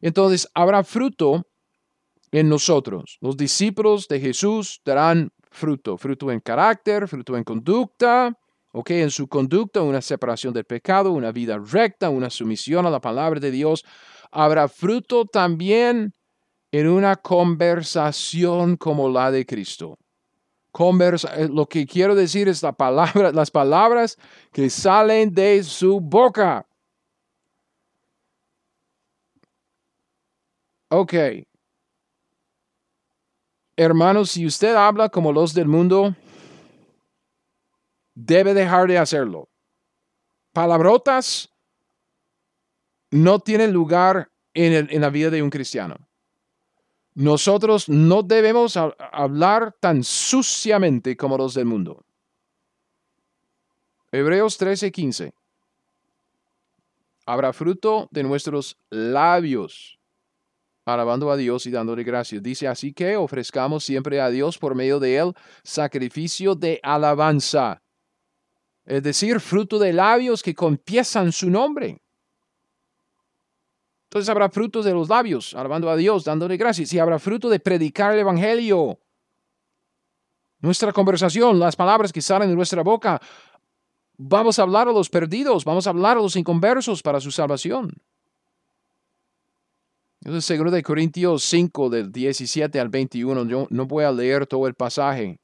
[0.00, 1.46] Entonces, habrá fruto
[2.30, 3.18] en nosotros.
[3.20, 8.36] Los discípulos de Jesús darán fruto, fruto en carácter, fruto en conducta,
[8.72, 13.00] ok, en su conducta una separación del pecado, una vida recta, una sumisión a la
[13.00, 13.84] palabra de Dios,
[14.32, 16.12] habrá fruto también
[16.72, 19.96] en una conversación como la de Cristo.
[20.74, 24.18] Conversa, eh, lo que quiero decir es la palabra, las palabras
[24.50, 26.66] que salen de su boca.
[30.88, 31.14] Ok.
[33.76, 36.16] Hermanos, si usted habla como los del mundo,
[38.12, 39.48] debe dejar de hacerlo.
[40.52, 41.50] Palabrotas
[43.12, 45.94] no tiene lugar en, la vida de un cristiano.
[47.14, 52.04] Nosotros no debemos hablar tan suciamente como los del mundo.
[54.10, 55.32] Hebreos 13:15.
[57.26, 59.98] Habrá fruto de nuestros labios,
[60.84, 62.42] alabando a Dios y dándole gracias.
[62.42, 67.82] Dice así que ofrezcamos siempre a Dios por medio de él sacrificio de alabanza,
[68.84, 72.03] es decir, fruto de labios que confiesan su nombre.
[74.14, 77.58] Entonces habrá frutos de los labios, alabando a Dios, dándole gracias, y habrá fruto de
[77.58, 79.00] predicar el Evangelio.
[80.60, 83.20] Nuestra conversación, las palabras que salen de nuestra boca,
[84.16, 87.92] vamos a hablar a los perdidos, vamos a hablar a los inconversos para su salvación.
[90.20, 94.68] Entonces, segundo de Corintios 5, del 17 al 21, yo no voy a leer todo
[94.68, 95.40] el pasaje.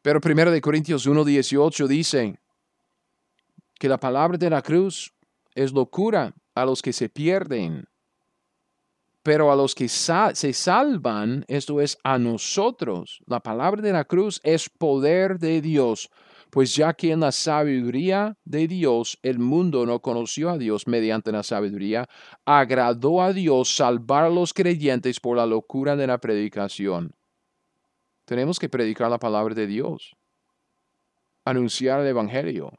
[0.00, 2.40] Pero primero de Corintios 1, 18 dice,
[3.78, 5.12] que la palabra de la cruz
[5.54, 7.86] es locura a los que se pierden,
[9.22, 14.40] pero a los que se salvan, esto es a nosotros, la palabra de la cruz
[14.44, 16.10] es poder de Dios
[16.50, 21.32] Pues ya que en la sabiduría de Dios el mundo no conoció a Dios mediante
[21.32, 22.08] la sabiduría,
[22.44, 27.12] agradó a Dios salvar a los creyentes por la locura de la predicación.
[28.24, 30.16] Tenemos que predicar la palabra de Dios,
[31.44, 32.72] anunciar el Evangelio,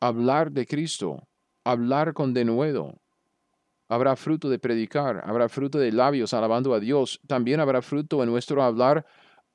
[0.00, 1.28] hablar de Cristo,
[1.64, 3.00] hablar con denuedo.
[3.88, 7.20] Habrá fruto de predicar, habrá fruto de labios alabando a Dios.
[7.26, 9.04] También habrá fruto en nuestro hablar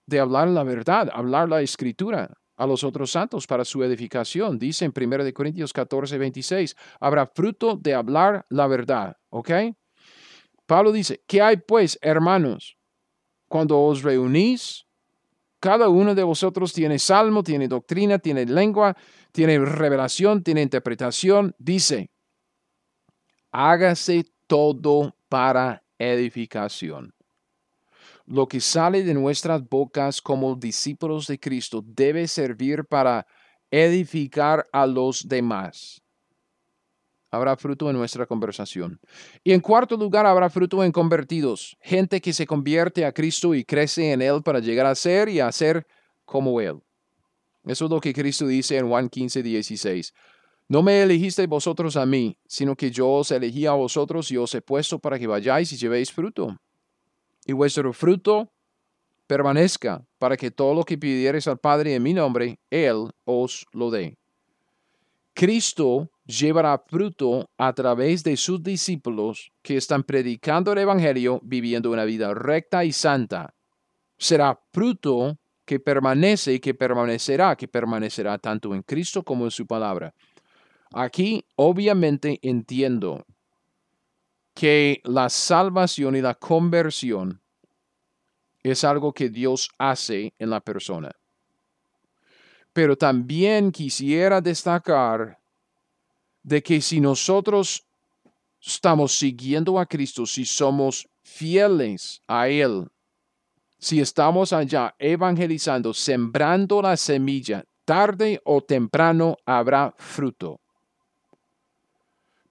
[0.05, 4.59] de hablar la verdad, hablar la escritura a los otros santos para su edificación.
[4.59, 9.17] Dice en 1 Corintios 14, 26, habrá fruto de hablar la verdad.
[9.29, 9.51] ¿Ok?
[10.65, 12.77] Pablo dice, ¿qué hay pues, hermanos?
[13.47, 14.84] Cuando os reunís,
[15.65, 18.95] cada uno de vosotros tiene salmo, tiene doctrina, tiene lengua,
[19.31, 21.55] tiene revelación, tiene interpretación.
[21.57, 22.11] Dice,
[23.51, 27.15] hágase todo para edificación.
[28.27, 33.25] Lo que sale de nuestras bocas como discípulos de Cristo debe servir para
[33.71, 36.04] edificar a los demás.
[37.35, 38.99] Habrá fruto en nuestra conversación.
[39.43, 43.65] Y en cuarto lugar, habrá fruto en convertidos, gente que se convierte a Cristo y
[43.65, 45.85] crece en Él para llegar a ser y a ser
[46.23, 46.79] como Él.
[47.65, 50.13] Eso es lo que Cristo dice en Juan 15, 16.
[50.67, 54.55] No me elegiste vosotros a mí, sino que yo os elegí a vosotros y os
[54.55, 56.57] he puesto para que vayáis y llevéis fruto.
[57.45, 58.51] Y vuestro fruto
[59.27, 63.91] permanezca, para que todo lo que pidiereis al Padre en mi nombre, Él os lo
[63.91, 64.17] dé.
[65.35, 72.05] Cristo llevará fruto a través de sus discípulos que están predicando el Evangelio, viviendo una
[72.05, 73.53] vida recta y santa.
[74.17, 79.67] Será fruto que permanece y que permanecerá, que permanecerá tanto en Cristo como en su
[79.67, 80.13] palabra.
[80.93, 83.25] Aquí obviamente entiendo
[84.53, 87.41] que la salvación y la conversión
[88.63, 91.11] es algo que Dios hace en la persona.
[92.75, 95.39] Pero también quisiera destacar
[96.43, 97.85] de que si nosotros
[98.61, 102.85] estamos siguiendo a Cristo, si somos fieles a Él,
[103.79, 110.59] si estamos allá evangelizando, sembrando la semilla, tarde o temprano habrá fruto.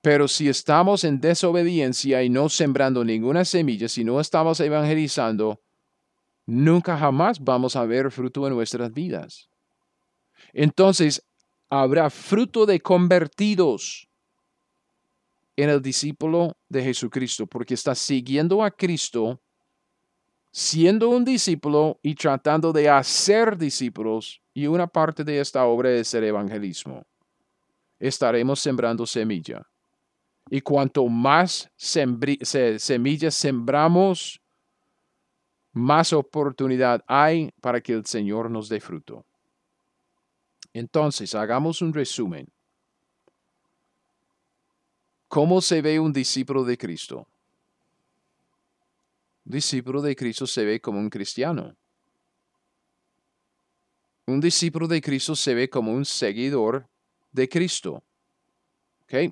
[0.01, 5.61] Pero si estamos en desobediencia y no sembrando ninguna semilla, si no estamos evangelizando,
[6.47, 9.51] nunca jamás vamos a ver fruto en nuestras vidas.
[10.55, 11.23] Entonces,
[11.69, 14.09] habrá fruto de convertidos
[15.57, 19.41] en el discípulo de Jesucristo, porque está siguiendo a Cristo,
[20.53, 26.15] siendo un discípulo y tratando de hacer discípulos, y una parte de esta obra es
[26.15, 27.05] el evangelismo.
[27.99, 29.67] Estaremos sembrando semilla.
[30.49, 34.41] Y cuanto más semillas sembramos,
[35.73, 39.25] más oportunidad hay para que el Señor nos dé fruto.
[40.75, 42.47] Entonces, hagamos un resumen.
[45.29, 47.27] ¿Cómo se ve un discípulo de Cristo?
[49.47, 51.75] Un discípulo de Cristo se ve como un cristiano.
[54.27, 56.89] Un discípulo de Cristo se ve como un seguidor
[57.33, 58.03] de Cristo.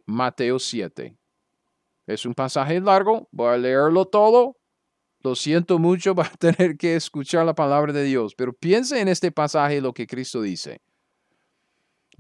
[0.07, 1.17] Mateo 7.
[2.07, 4.57] Es un pasaje largo, voy a leerlo todo.
[5.21, 9.09] Lo siento mucho, va a tener que escuchar la palabra de Dios, pero piense en
[9.09, 10.81] este pasaje lo que Cristo dice.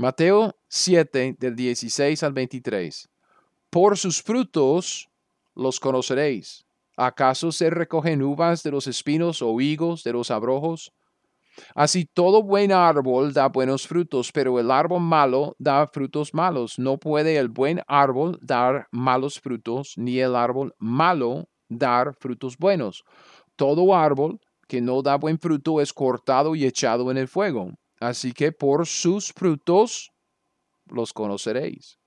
[0.02, 3.08] Mateo 7, del 16 al 23.
[3.70, 5.08] Por sus frutos
[5.54, 6.66] los conoceréis.
[6.96, 10.92] ¿Acaso se recogen uvas de los espinos o higos de los abrojos?
[11.76, 16.80] Así todo buen árbol da buenos frutos, pero el árbol malo da frutos malos.
[16.80, 23.04] No puede el buen árbol dar malos frutos, ni el árbol malo dar frutos buenos.
[23.54, 27.70] Todo árbol que no da buen fruto es cortado y echado en el fuego.
[28.02, 30.10] Así que por sus frutos
[30.86, 32.00] los conoceréis.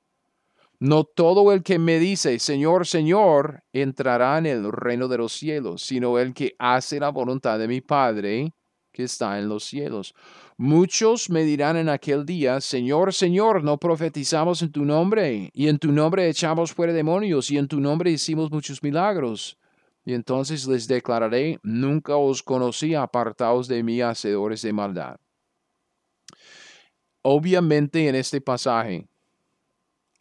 [0.78, 5.84] No todo el que me dice, Señor, Señor, entrará en el reino de los cielos,
[5.84, 8.52] sino el que hace la voluntad de mi Padre
[8.92, 10.14] que está en los cielos.
[10.58, 15.80] Muchos me dirán en aquel día, Señor, Señor, no profetizamos en tu nombre, y en
[15.80, 19.58] tu nombre echamos fuera demonios, y en tu nombre hicimos muchos milagros.
[20.04, 25.18] Y entonces les declararé, nunca os conocí, apartaos de mí, hacedores de maldad.
[27.28, 29.08] Obviamente en este pasaje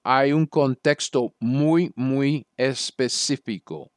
[0.02, 3.90] hay un contexto muy, muy específico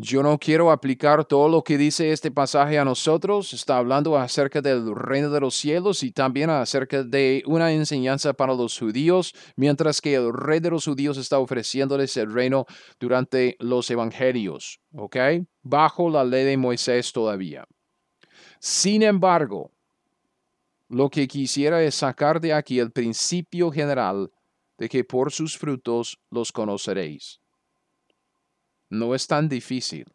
[0.00, 3.52] yo no quiero aplicar todo lo que dice este pasaje a nosotros.
[3.52, 8.54] Está hablando acerca del reino de los cielos y también acerca de una enseñanza para
[8.54, 12.64] los judíos, mientras que el rey de los judíos está ofreciéndoles el reino
[13.00, 15.16] durante los evangelios, ¿ok?
[15.62, 17.66] Bajo la ley de Moisés todavía.
[18.60, 19.72] Sin embargo,
[20.88, 24.32] lo que quisiera es sacar de aquí el principio general
[24.78, 27.40] de que por sus frutos los conoceréis.
[28.88, 30.06] No es tan difícil.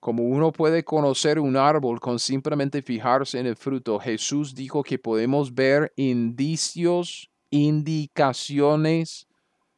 [0.00, 4.98] Como uno puede conocer un árbol con simplemente fijarse en el fruto, Jesús dijo que
[4.98, 9.26] podemos ver indicios, indicaciones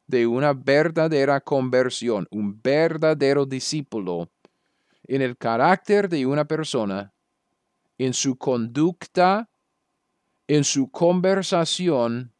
[0.07, 4.29] de una verdadera conversión, un verdadero discípulo
[5.03, 7.13] en el carácter de una persona,
[7.97, 9.50] en su conducta,
[10.47, 12.33] en su conversación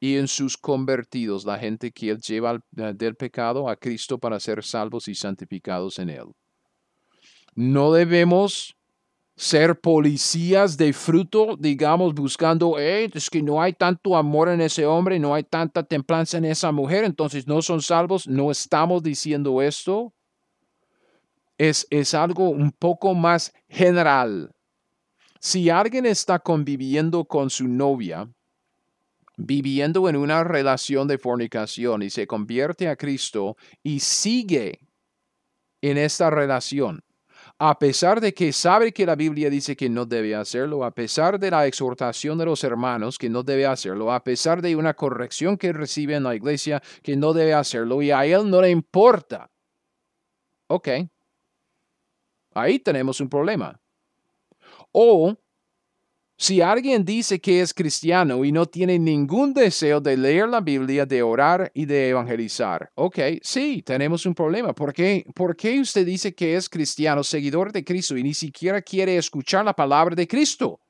[0.00, 4.62] y en sus convertidos, la gente que él lleva del pecado a Cristo para ser
[4.62, 6.26] salvos y santificados en él.
[7.54, 8.76] No debemos
[9.36, 15.18] ser policías de fruto, digamos, buscando, es que no hay tanto amor en ese hombre,
[15.18, 18.28] no hay tanta templanza en esa mujer, entonces no son salvos.
[18.28, 20.12] No estamos diciendo esto.
[21.58, 24.53] Es, es algo un poco más general.
[25.44, 28.32] Si alguien está conviviendo con su novia,
[29.36, 34.88] viviendo en una relación de fornicación y se convierte a Cristo y sigue
[35.82, 37.04] en esta relación,
[37.58, 41.38] a pesar de que sabe que la Biblia dice que no debe hacerlo, a pesar
[41.38, 45.58] de la exhortación de los hermanos que no debe hacerlo, a pesar de una corrección
[45.58, 49.50] que recibe en la iglesia que no debe hacerlo y a él no le importa.
[50.68, 50.88] Ok,
[52.54, 53.78] ahí tenemos un problema.
[54.96, 55.36] O
[56.36, 61.04] si alguien dice que es cristiano y no tiene ningún deseo de leer la Biblia,
[61.04, 64.72] de orar y de evangelizar, ok, sí, tenemos un problema.
[64.72, 65.26] ¿Por qué?
[65.34, 69.64] ¿Por qué usted dice que es cristiano, seguidor de Cristo y ni siquiera quiere escuchar
[69.64, 70.80] la palabra de Cristo?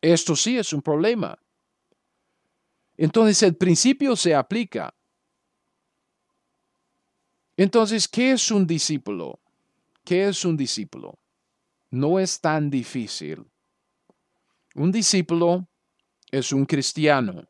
[0.00, 1.38] Esto sí es un problema.
[2.96, 4.92] Entonces el principio se aplica.
[7.56, 9.38] Entonces, ¿qué es un discípulo?
[10.04, 11.18] ¿Qué es un discípulo?
[11.90, 13.46] No es tan difícil
[14.76, 15.66] un discípulo
[16.30, 17.48] es un cristiano.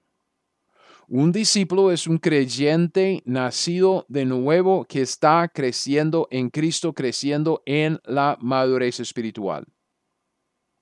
[1.08, 8.00] Un discípulo es un creyente nacido de nuevo que está creciendo en Cristo, creciendo en
[8.04, 9.66] la madurez espiritual.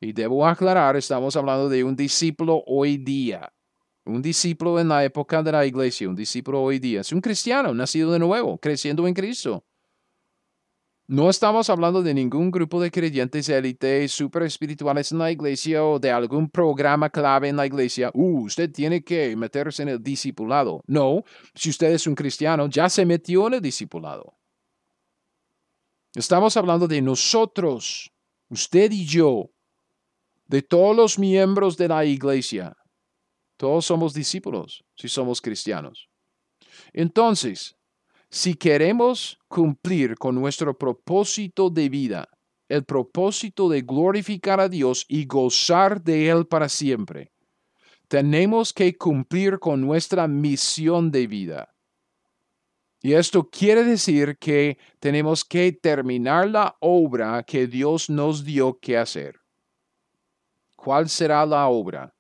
[0.01, 3.51] Y debo aclarar, estamos hablando de un discípulo hoy día.
[4.05, 7.01] Un discípulo en la época de la iglesia, un discípulo hoy día.
[7.01, 9.65] Es un cristiano nacido de nuevo, creciendo en Cristo.
[11.07, 15.99] No estamos hablando de ningún grupo de creyentes élite super espirituales en la iglesia o
[15.99, 18.11] de algún programa clave en la iglesia.
[18.15, 20.83] Uh, usted tiene que meterse en el discipulado.
[20.87, 21.23] No,
[21.55, 24.39] si usted es un cristiano, ya se metió en el discipulado.
[26.15, 28.11] Estamos hablando de nosotros,
[28.49, 29.51] usted y yo,
[30.47, 32.75] de todos los miembros de la iglesia.
[33.59, 36.09] Todos somos discípulos si somos cristianos.
[36.95, 37.77] Entonces,
[38.35, 42.29] si queremos cumplir con nuestro propósito de vida,
[42.69, 47.31] el propósito de glorificar a Dios y gozar de Él para siempre,
[48.09, 51.77] tenemos que cumplir con nuestra misión de vida.
[53.01, 58.99] Y esto quiere decir que tenemos que terminar la obra que Dios nos dio que
[58.99, 59.37] hacer.
[60.75, 62.13] ¿Cuál será la obra?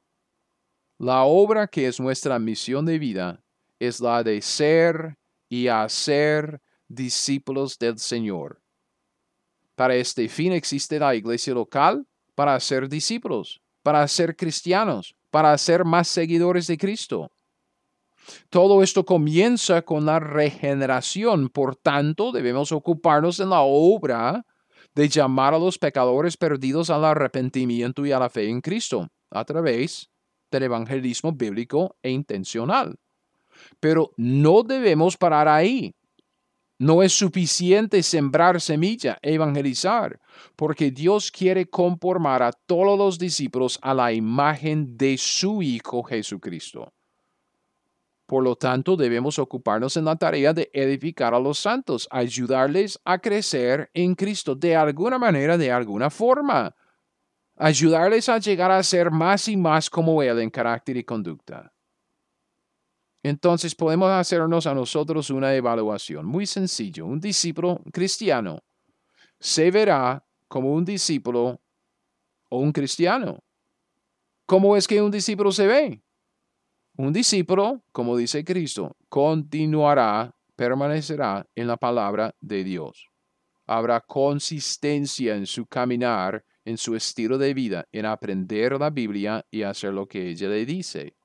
[0.96, 3.42] La obra que es nuestra misión de vida
[3.80, 5.18] es la de ser
[5.48, 8.60] y a ser discípulos del Señor.
[9.74, 15.84] Para este fin existe la iglesia local para ser discípulos, para ser cristianos, para ser
[15.84, 17.30] más seguidores de Cristo.
[18.50, 24.46] Todo esto comienza con la regeneración, por tanto debemos ocuparnos en la obra
[24.94, 29.44] de llamar a los pecadores perdidos al arrepentimiento y a la fe en Cristo a
[29.44, 30.08] través
[30.50, 32.96] del evangelismo bíblico e intencional.
[33.80, 35.94] Pero no debemos parar ahí.
[36.78, 40.20] No es suficiente sembrar semilla, evangelizar,
[40.56, 46.92] porque Dios quiere conformar a todos los discípulos a la imagen de su Hijo Jesucristo.
[48.26, 53.18] Por lo tanto, debemos ocuparnos en la tarea de edificar a los santos, ayudarles a
[53.18, 56.74] crecer en Cristo de alguna manera, de alguna forma,
[57.56, 61.73] ayudarles a llegar a ser más y más como Él en carácter y conducta.
[63.24, 66.26] Entonces podemos hacernos a nosotros una evaluación.
[66.26, 67.06] Muy sencillo.
[67.06, 68.60] Un discípulo cristiano
[69.40, 71.62] se verá como un discípulo
[72.50, 73.42] o un cristiano.
[74.44, 76.02] ¿Cómo es que un discípulo se ve?
[76.98, 83.08] Un discípulo, como dice Cristo, continuará, permanecerá en la palabra de Dios.
[83.66, 89.62] Habrá consistencia en su caminar, en su estilo de vida, en aprender la Biblia y
[89.62, 91.16] hacer lo que ella le dice.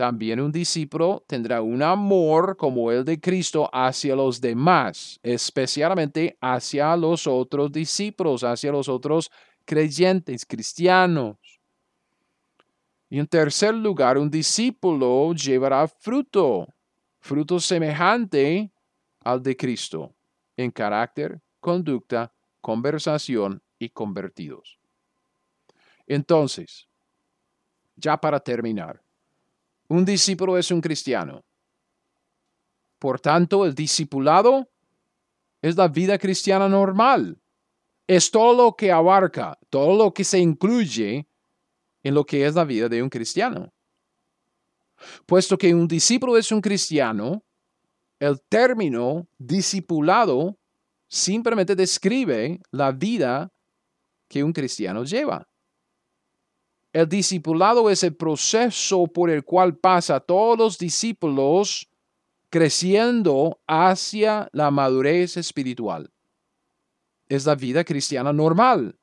[0.00, 6.96] También un discípulo tendrá un amor como el de Cristo hacia los demás, especialmente hacia
[6.96, 9.30] los otros discípulos, hacia los otros
[9.66, 11.36] creyentes, cristianos.
[13.10, 16.66] Y en tercer lugar, un discípulo llevará fruto,
[17.18, 18.72] fruto semejante
[19.22, 20.14] al de Cristo,
[20.56, 22.32] en carácter, conducta,
[22.62, 24.78] conversación y convertidos.
[26.06, 26.88] Entonces,
[27.96, 29.02] ya para terminar,
[29.90, 31.44] un discípulo es un cristiano.
[32.98, 34.70] Por tanto, el discipulado
[35.60, 37.36] es la vida cristiana normal.
[38.06, 41.26] Es todo lo que abarca, todo lo que se incluye
[42.04, 43.72] en lo que es la vida de un cristiano.
[45.26, 47.42] Puesto que un discípulo es un cristiano,
[48.20, 50.56] el término discipulado
[51.08, 53.52] simplemente describe la vida
[54.28, 55.49] que un cristiano lleva.
[56.92, 61.88] El discipulado es el proceso por el cual pasa todos los discípulos
[62.50, 66.12] creciendo hacia la madurez espiritual.
[67.28, 68.98] Es la vida cristiana normal,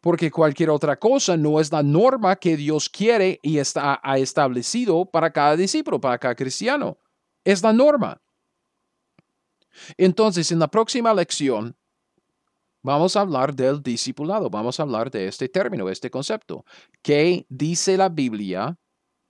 [0.00, 5.06] porque cualquier otra cosa no es la norma que Dios quiere y está, ha establecido
[5.06, 6.98] para cada discípulo, para cada cristiano.
[7.44, 8.20] Es la norma.
[9.96, 11.76] Entonces, en la próxima lección,
[12.84, 16.64] vamos a hablar del discipulado, vamos a hablar de este término, este concepto.
[17.02, 18.78] ¿Qué dice la Biblia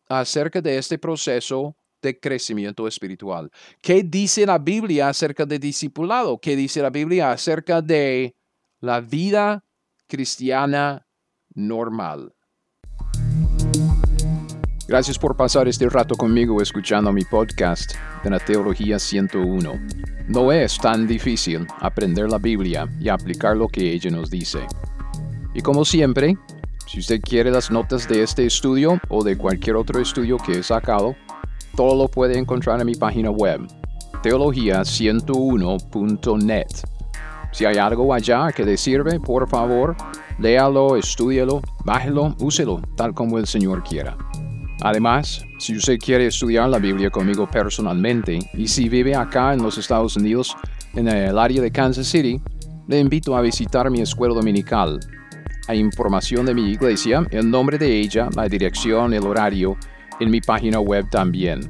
[0.09, 3.51] acerca de este proceso de crecimiento espiritual.
[3.81, 6.39] ¿Qué dice la Biblia acerca de discipulado?
[6.39, 8.37] ¿Qué dice la Biblia acerca de
[8.81, 9.65] la vida
[10.07, 11.07] cristiana
[11.55, 12.35] normal?
[14.87, 19.81] Gracias por pasar este rato conmigo escuchando mi podcast de la Teología 101.
[20.29, 24.59] No es tan difícil aprender la Biblia y aplicar lo que ella nos dice.
[25.55, 26.37] Y como siempre,
[26.87, 30.63] si usted quiere las notas de este estudio o de cualquier otro estudio que he
[30.63, 31.17] sacado,
[31.75, 33.63] todo lo puede encontrar en mi página web,
[34.23, 36.67] teología101.net.
[37.53, 39.97] Si hay algo allá que le sirve, por favor,
[40.39, 44.15] léalo, estúdialo, bájelo, úselo, tal como el Señor quiera.
[44.85, 49.79] Además, si usted quiere estudiar la Biblia conmigo personalmente y si vive acá en los
[49.79, 50.55] Estados Unidos,
[50.95, 52.39] en el área de Kansas City,
[52.87, 55.01] le invito a visitar mi escuela dominical.
[55.69, 59.79] Hay información de mi iglesia, el nombre de ella, la dirección, el horario
[60.21, 61.61] en mi página web también.